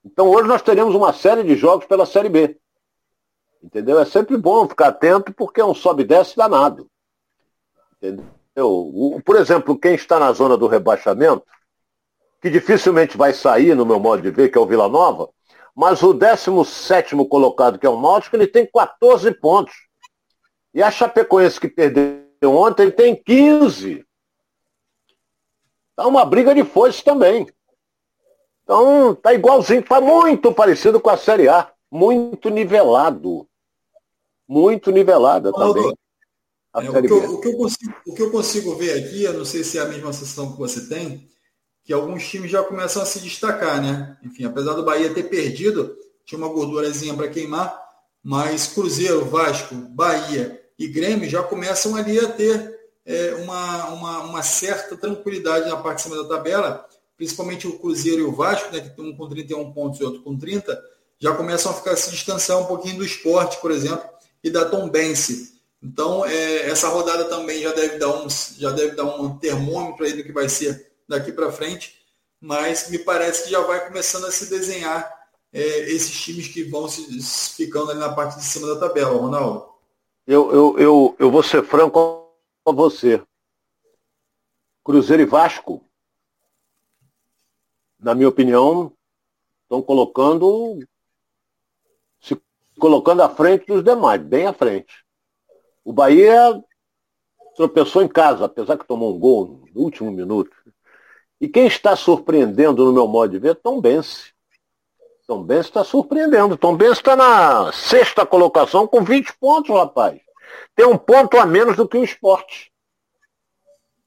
[0.04, 2.58] Então hoje nós teremos uma série de jogos pela Série B.
[3.62, 4.00] Entendeu?
[4.00, 6.90] É sempre bom ficar atento porque é um sobe e desce danado.
[7.96, 8.26] Entendeu?
[9.24, 11.44] Por exemplo, quem está na zona do rebaixamento,
[12.40, 15.30] que dificilmente vai sair, no meu modo de ver, que é o Vila Nova,
[15.74, 19.74] mas o 17 colocado, que é o Náutico, ele tem 14 pontos.
[20.74, 24.04] E a Chapecoense que perdeu ontem, tem 15.
[25.94, 27.46] Tá uma briga de foice também.
[28.72, 31.70] Então, tá igualzinho, tá muito parecido com a Série A.
[31.90, 33.46] Muito nivelado.
[34.48, 35.92] Muito nivelada também.
[36.74, 39.34] É, o, que eu, o, que eu consigo, o que eu consigo ver aqui, eu
[39.34, 41.28] não sei se é a mesma sensação que você tem,
[41.84, 44.16] que alguns times já começam a se destacar, né?
[44.24, 45.94] Enfim, apesar do Bahia ter perdido,
[46.24, 47.78] tinha uma gordurazinha para queimar,
[48.24, 54.42] mas Cruzeiro, Vasco, Bahia e Grêmio já começam ali a ter é, uma, uma, uma,
[54.42, 58.80] certa tranquilidade na parte de cima da tabela, principalmente o Cruzeiro e o Vasco, né,
[58.80, 60.80] que tem um com 31 pontos e outro com 30,
[61.18, 64.04] já começam a ficar se distanciar um pouquinho do esporte, por exemplo,
[64.42, 65.60] e da Tombense.
[65.82, 70.12] Então, é, essa rodada também já deve dar um, já deve dar um termômetro aí
[70.12, 71.96] do que vai ser daqui para frente,
[72.40, 75.12] mas me parece que já vai começando a se desenhar
[75.52, 75.60] é,
[75.90, 77.20] esses times que vão se,
[77.54, 79.66] ficando ali na parte de cima da tabela, Ronaldo.
[80.26, 82.28] Eu, eu, eu, eu vou ser franco
[82.64, 83.20] com você.
[84.84, 85.84] Cruzeiro e Vasco,
[88.02, 88.92] na minha opinião,
[89.62, 90.78] estão colocando
[92.20, 92.36] se
[92.78, 95.04] colocando à frente dos demais, bem à frente.
[95.84, 96.62] O Bahia
[97.56, 100.50] tropeçou em casa, apesar que tomou um gol no último minuto.
[101.40, 104.32] E quem está surpreendendo, no meu modo de ver, Tom Bense.
[105.26, 106.56] Tom Bense está surpreendendo.
[106.56, 110.20] Tom Bense está na sexta colocação com 20 pontos, rapaz.
[110.74, 112.71] Tem um ponto a menos do que o esporte.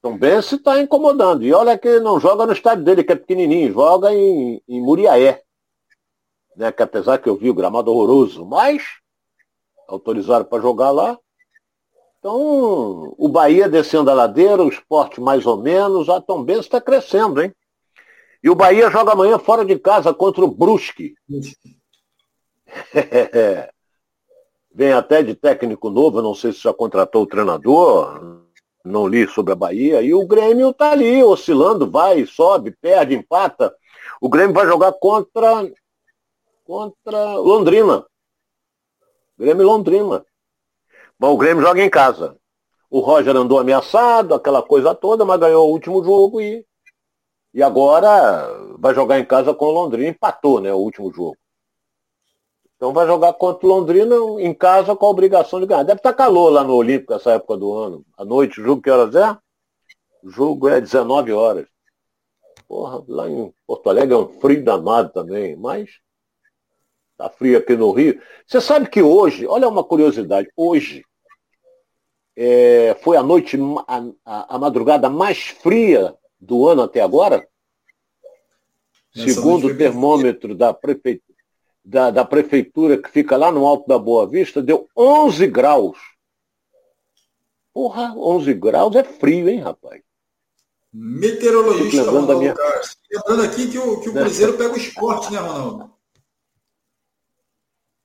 [0.06, 1.42] Tom Bense está incomodando.
[1.42, 5.42] E olha que não joga no estádio dele, que é pequenininho, joga em, em Muriaé.
[6.56, 8.84] Né, que apesar que eu vi o gramado horroroso, mas
[9.88, 11.18] autorizaram para jogar lá.
[12.20, 16.80] Então, o Bahia descendo a ladeira, o esporte mais ou menos, a Tom Benz está
[16.80, 17.52] crescendo, hein?
[18.44, 21.16] E o Bahia joga amanhã fora de casa contra o Brusque.
[24.72, 28.45] Vem até de técnico novo, não sei se já contratou o treinador,
[28.86, 30.00] não li sobre a Bahia.
[30.00, 33.74] E o Grêmio está ali, oscilando, vai, sobe, perde, empata.
[34.20, 35.70] O Grêmio vai jogar contra,
[36.64, 38.06] contra Londrina.
[39.38, 40.24] Grêmio Londrina.
[41.18, 42.36] Mas o Grêmio joga em casa.
[42.88, 46.64] O Roger andou ameaçado, aquela coisa toda, mas ganhou o último jogo e,
[47.52, 50.08] e agora vai jogar em casa com o Londrina.
[50.08, 51.36] Empatou, né, o último jogo.
[52.76, 55.82] Então vai jogar contra o Londrina em casa com a obrigação de ganhar.
[55.82, 58.04] Deve estar calor lá no Olímpico essa época do ano.
[58.16, 59.36] À noite, o jogo que horas é?
[60.22, 61.66] O jogo é 19 horas.
[62.68, 65.88] Porra, lá em Porto Alegre é um frio danado também, mas
[67.16, 68.20] Tá frio aqui no Rio.
[68.46, 71.02] Você sabe que hoje, olha uma curiosidade, hoje
[72.36, 73.58] é, foi a noite,
[73.88, 77.48] a, a, a, madrugada mais fria do ano até agora?
[79.14, 81.25] Segundo o termômetro da prefeitura,
[81.86, 85.96] da, da prefeitura que fica lá no alto da Boa Vista, deu 11 graus.
[87.72, 90.02] Porra, 11 graus é frio, hein, rapaz?
[90.92, 92.54] Meteorologista Ronaldo minha...
[93.12, 95.92] Lembrando aqui que o, que o Cruzeiro pega o esporte, né, Ronaldo?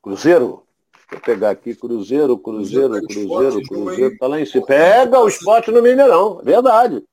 [0.03, 0.63] Cruzeiro?
[1.09, 4.65] Vou pegar aqui, Cruzeiro, Cruzeiro, Cruzeiro, Cruzeiro, tá lá em cima.
[4.65, 6.39] Pega o esporte no Mineirão.
[6.43, 7.03] Verdade.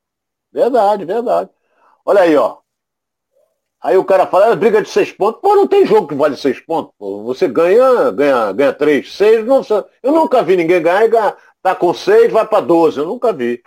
[0.53, 1.51] Verdade, verdade.
[2.05, 2.59] Olha aí, ó.
[3.81, 5.41] Aí o cara fala, é briga de seis pontos.
[5.41, 6.93] Pô, não tem jogo que vale seis pontos.
[6.99, 7.23] Pô.
[7.25, 9.47] Você ganha, ganha, ganha três, seis.
[9.47, 9.63] Não,
[10.03, 11.37] eu nunca vi ninguém ganhar e ganhar.
[11.63, 12.99] Tá com seis, vai para doze.
[12.99, 13.63] Eu nunca vi.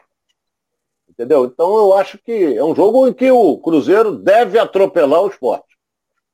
[1.10, 1.46] Entendeu?
[1.46, 5.78] Então eu acho que é um jogo em que o Cruzeiro deve atropelar o esporte.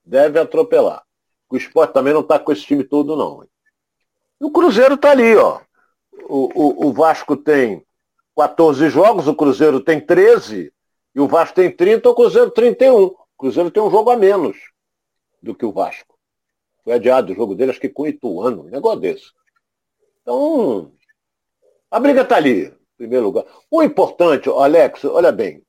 [0.06, 1.04] Deve atropelar.
[1.50, 3.46] O esporte também não está com esse time todo, não.
[4.40, 5.60] O Cruzeiro está ali, ó.
[6.30, 7.84] O, o, o, Vasco tem
[8.36, 10.74] 14 jogos, o Cruzeiro tem 13,
[11.16, 13.14] e o Vasco tem 30, o Cruzeiro 31.
[13.38, 14.58] Cruzeiro tem um jogo a menos
[15.42, 16.18] do que o Vasco.
[16.84, 19.32] Foi adiado o jogo dele, acho que com o Ituano, um negócio desse.
[20.22, 20.92] Então,
[21.92, 23.46] a briga está ali, em primeiro lugar.
[23.70, 25.64] O importante, Alex, olha bem,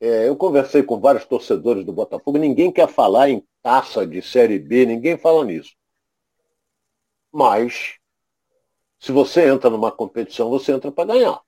[0.00, 4.58] é, eu conversei com vários torcedores do Botafogo, ninguém quer falar em taça de Série
[4.58, 5.74] B, ninguém fala nisso.
[7.30, 7.96] Mas,
[8.98, 11.40] se você entra numa competição, você entra para ganhar.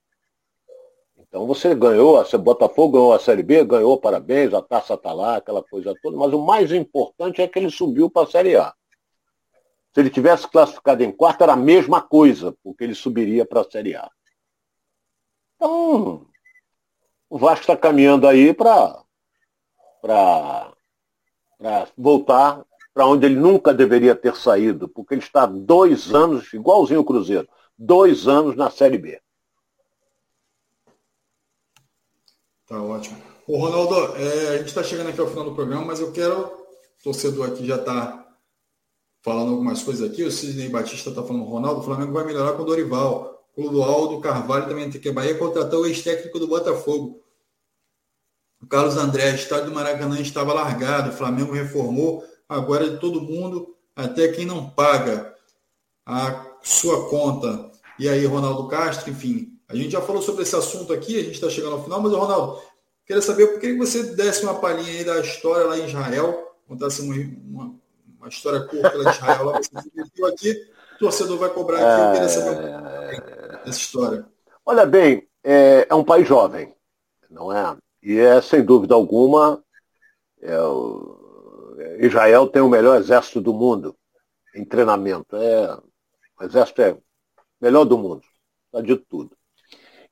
[1.33, 5.37] Então você ganhou, você Botafogo ganhou a Série B, ganhou, parabéns, a taça está lá,
[5.37, 8.71] aquela coisa toda, mas o mais importante é que ele subiu para a Série A.
[9.91, 13.63] Se ele tivesse classificado em quarto, era a mesma coisa, porque ele subiria para a
[13.63, 14.07] Série A.
[15.55, 16.27] Então,
[17.27, 19.03] o Vasco está caminhando aí para
[21.97, 22.63] voltar
[22.93, 27.49] para onde ele nunca deveria ter saído, porque ele está dois anos, igualzinho o Cruzeiro,
[27.75, 29.19] dois anos na Série B.
[32.73, 33.21] Tá ótimo.
[33.45, 36.39] O Ronaldo, é, a gente está chegando aqui ao final do programa, mas eu quero,
[36.39, 38.35] o torcedor aqui já está
[39.21, 42.63] falando algumas coisas aqui, o Sidney Batista está falando, Ronaldo, o Flamengo vai melhorar com
[42.63, 43.47] o Dorival.
[43.55, 47.23] O Lualdo Carvalho também tem que Bahia contratou o ex-técnico do Botafogo.
[48.59, 53.21] O Carlos André, estádio do Maracanã estava largado, o Flamengo reformou, agora é de todo
[53.21, 55.31] mundo, até quem não paga
[56.07, 57.71] a sua conta.
[57.99, 61.35] E aí, Ronaldo Castro, enfim, a gente já falou sobre esse assunto aqui, a gente
[61.35, 62.61] está chegando ao final, mas, Ronaldo,
[63.05, 67.01] queria saber por que você desse uma palhinha aí da história lá em Israel, contasse
[67.01, 67.75] uma, uma,
[68.17, 70.51] uma história curta lá em Israel, lá você viu aqui,
[70.95, 74.25] o torcedor vai cobrar aqui, eu queria saber um dessa história.
[74.65, 76.73] Olha bem, é, é um país jovem,
[77.29, 77.75] não é?
[78.01, 79.63] E é, sem dúvida alguma,
[80.41, 83.95] é, o, Israel tem o melhor exército do mundo
[84.55, 85.35] em treinamento.
[85.35, 85.77] É,
[86.39, 86.97] o exército é
[87.59, 88.23] melhor do mundo,
[88.65, 89.35] está de tudo.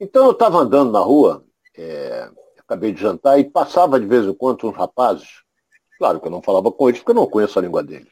[0.04, 1.46] Então eu estava andando na rua,
[1.78, 2.28] é,
[2.58, 5.44] acabei de jantar, e passava de vez em quando uns rapazes,
[6.00, 8.12] claro que eu não falava com eles, porque eu não conheço a língua deles,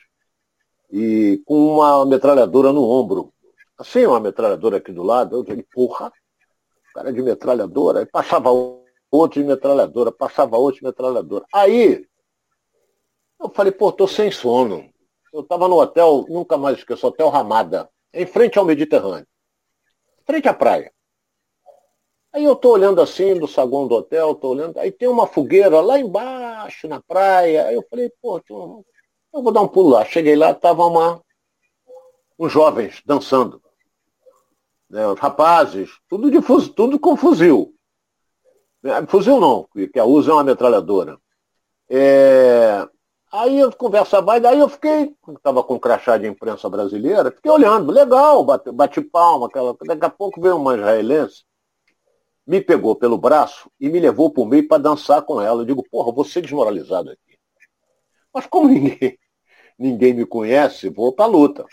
[0.92, 3.34] e com uma metralhadora no ombro.
[3.76, 6.14] Assim, uma metralhadora aqui do lado, eu falei, porra,
[6.94, 8.52] cara de metralhadora, e passava
[9.10, 11.44] outro de metralhadora, passava outro de metralhadora.
[11.52, 12.06] Aí,
[13.42, 14.88] eu falei, pô, tô sem sono.
[15.34, 19.26] Eu estava no hotel, nunca mais esqueço, Hotel Ramada, em frente ao Mediterrâneo,
[20.24, 20.94] frente à praia.
[22.32, 25.82] Aí eu tô olhando assim do saguão do hotel, tô olhando, aí tem uma fogueira
[25.82, 27.66] lá embaixo na praia.
[27.66, 30.06] Aí eu falei, pô, eu vou dar um pulo lá.
[30.06, 31.22] Cheguei lá, tava uma,
[32.38, 33.62] uns jovens dançando.
[34.90, 37.74] Né, os rapazes, tudo de fuzil, tudo com fuzil.
[38.84, 41.18] É, fuzil não, que a usa é uma metralhadora.
[41.90, 42.88] É...
[43.32, 47.92] Aí a conversa vai, daí eu fiquei, estava com crachá de imprensa brasileira, fiquei olhando,
[47.92, 51.44] legal, bate, bate palma, aquela, daqui a pouco veio uma israelense,
[52.50, 55.62] me pegou pelo braço e me levou para o meio para dançar com ela.
[55.62, 57.38] Eu digo, porra, ser desmoralizado aqui.
[58.34, 59.20] Mas como ninguém,
[59.78, 61.64] ninguém me conhece, vou para a luta.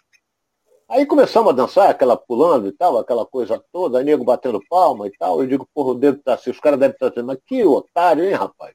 [0.86, 5.12] Aí começamos a dançar, aquela pulando e tal, aquela coisa toda, nego batendo palma e
[5.16, 5.40] tal.
[5.40, 8.22] Eu digo, porra, o dedo tá assim, os caras devem estar dizendo, mas que otário,
[8.22, 8.74] hein, rapaz?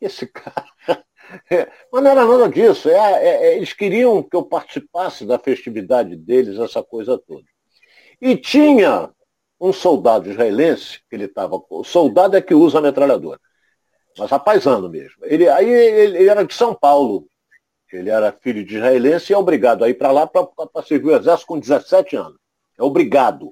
[0.00, 0.64] Esse cara.
[1.50, 2.88] É, mas não era nada disso.
[2.88, 7.44] É, é, é, eles queriam que eu participasse da festividade deles, essa coisa toda.
[8.18, 9.12] E tinha
[9.60, 11.60] um soldado israelense, que ele estava.
[11.84, 13.40] Soldado é que usa a metralhadora.
[14.16, 15.24] Mas rapaisando mesmo.
[15.24, 17.26] Ele, aí ele, ele era de São Paulo.
[17.92, 21.16] Ele era filho de israelense e é obrigado a ir para lá para servir o
[21.16, 22.38] exército com 17 anos.
[22.78, 23.50] É obrigado.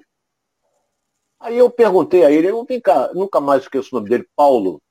[1.39, 4.81] Aí eu perguntei a ele, vem cá, nunca mais esqueço o nome dele, Paulo.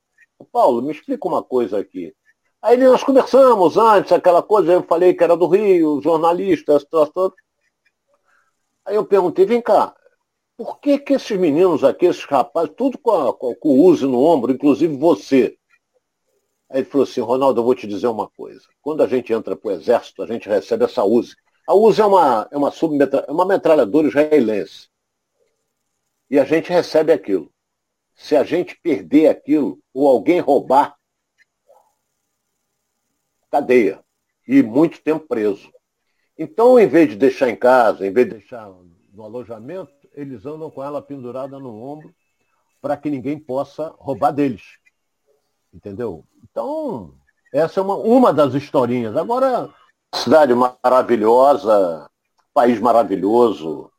[0.53, 2.15] Paulo, me explica uma coisa aqui.
[2.61, 7.33] Aí nós conversamos antes, aquela coisa, eu falei que era do Rio, jornalista, situação.
[8.85, 9.95] Aí eu perguntei, vem cá,
[10.57, 14.09] por que que esses meninos aqui, esses rapazes, tudo com, a, com, com o uso
[14.09, 15.57] no ombro, inclusive você,
[16.69, 18.67] Aí ele falou assim, Ronaldo, eu vou te dizer uma coisa.
[18.83, 21.37] Quando a gente entra para o exército, a gente recebe essa USE.
[21.67, 24.89] A USE é uma, é uma, submetra, é uma metralhadora israelense.
[26.29, 27.53] E a gente recebe aquilo.
[28.15, 30.97] Se a gente perder aquilo, ou alguém roubar,
[33.51, 34.03] cadeia.
[34.47, 35.73] E muito tempo preso.
[36.37, 38.69] Então, em vez de deixar em casa, em vez de deixar
[39.13, 42.13] no alojamento, eles andam com ela pendurada no ombro
[42.81, 44.63] para que ninguém possa roubar deles.
[45.73, 46.25] Entendeu?
[46.43, 47.15] Então,
[47.53, 49.15] essa é uma, uma das historinhas.
[49.15, 49.69] Agora,
[50.15, 52.11] cidade maravilhosa,
[52.55, 53.91] país maravilhoso.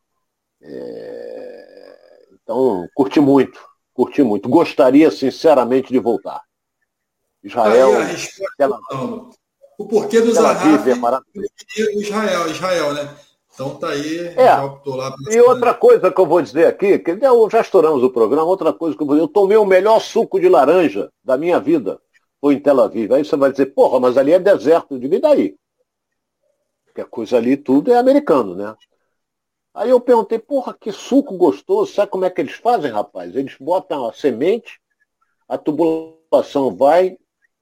[0.61, 2.27] É...
[2.41, 3.59] Então, curti muito,
[3.93, 4.49] curti muito.
[4.49, 6.41] Gostaria, sinceramente, de voltar.
[7.43, 7.91] Israel.
[8.57, 8.79] Ela...
[9.77, 13.15] O porquê do Zahavi é Israel, Israel, né?
[13.57, 14.35] Então tá aí, é.
[14.35, 15.15] já optou lá.
[15.31, 17.17] E outra coisa que eu vou dizer aqui, que
[17.49, 20.39] já estouramos o programa, outra coisa que eu vou dizer, eu tomei o melhor suco
[20.39, 21.99] de laranja da minha vida
[22.39, 23.11] ou em Tel Aviv.
[23.11, 24.99] Aí você vai dizer, porra, mas ali é deserto.
[24.99, 25.55] de vida aí.
[26.85, 28.75] Porque a coisa ali tudo é americano, né?
[29.73, 31.91] Aí eu perguntei, porra, que suco gostoso.
[31.91, 33.35] Sabe como é que eles fazem, rapaz?
[33.35, 34.79] Eles botam a semente,
[35.49, 37.17] a tubulação tubulação vai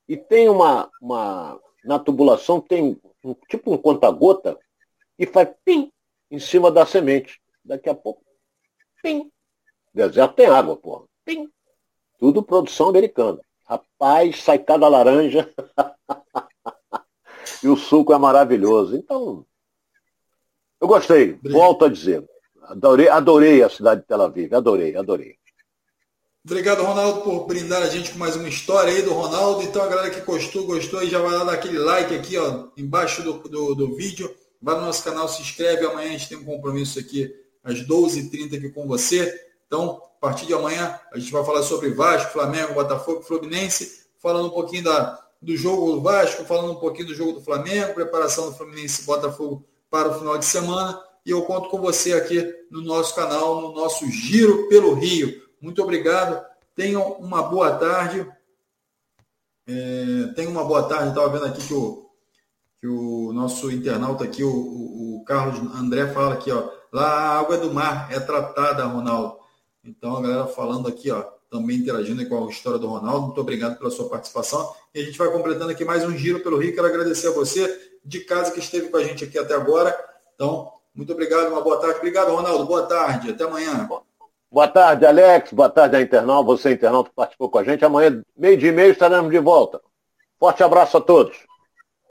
[0.08, 4.58] e tem uma, uma na tubulação tem um, tipo um conta-gota
[5.18, 5.92] e faz pim
[6.30, 7.40] em cima da semente.
[7.64, 8.24] Daqui a pouco,
[9.02, 9.32] pim.
[9.94, 11.06] Deserto tem água, porra.
[11.24, 11.50] Pim.
[12.20, 13.40] Tudo produção americana.
[13.66, 15.52] Rapaz, sai cada laranja.
[17.64, 18.96] e o suco é maravilhoso.
[18.96, 19.46] Então,
[20.80, 21.34] eu gostei.
[21.34, 21.60] Obrigado.
[21.60, 22.24] Volto a dizer.
[22.62, 24.54] Adorei, adorei a cidade de Tel Aviv.
[24.54, 25.38] Adorei, adorei.
[26.44, 29.64] Obrigado, Ronaldo, por brindar a gente com mais uma história aí do Ronaldo.
[29.64, 32.68] Então, a galera que gostou, gostou, e já vai lá dar aquele like aqui, ó,
[32.78, 34.32] embaixo do, do, do vídeo.
[34.62, 35.86] Vai no nosso canal, se inscreve.
[35.86, 37.34] Amanhã a gente tem um compromisso aqui
[37.64, 39.34] às 12h30 aqui com você.
[39.68, 44.48] Então, a partir de amanhã, a gente vai falar sobre Vasco, Flamengo, Botafogo, Fluminense, falando
[44.48, 48.50] um pouquinho da, do jogo do Vasco, falando um pouquinho do jogo do Flamengo, preparação
[48.50, 51.02] do Fluminense e Botafogo para o final de semana.
[51.26, 55.42] E eu conto com você aqui no nosso canal, no nosso Giro pelo Rio.
[55.60, 56.46] Muito obrigado.
[56.76, 58.28] Tenham uma boa tarde.
[59.68, 61.10] É, tenham uma boa tarde.
[61.10, 62.05] Estava vendo aqui que o,
[62.86, 66.70] que o nosso internauta aqui, o, o, Carlos André, fala aqui, ó.
[66.94, 69.40] Lá a água do mar é tratada, Ronaldo.
[69.84, 73.26] Então a galera falando aqui, ó, também interagindo com a história do Ronaldo.
[73.26, 74.72] Muito obrigado pela sua participação.
[74.94, 76.76] E a gente vai completando aqui mais um giro pelo Rio.
[76.76, 79.96] Quero agradecer a você de casa que esteve com a gente aqui até agora.
[80.36, 81.98] Então, muito obrigado, uma boa tarde.
[81.98, 82.66] Obrigado, Ronaldo.
[82.66, 83.32] Boa tarde.
[83.32, 83.90] Até amanhã.
[84.52, 85.52] Boa tarde, Alex.
[85.52, 86.44] Boa tarde, internauta.
[86.44, 87.84] Você, internauta, que participou com a gente.
[87.84, 89.82] Amanhã, meio dia e meio, estaremos de volta.
[90.40, 91.45] Forte abraço a todos.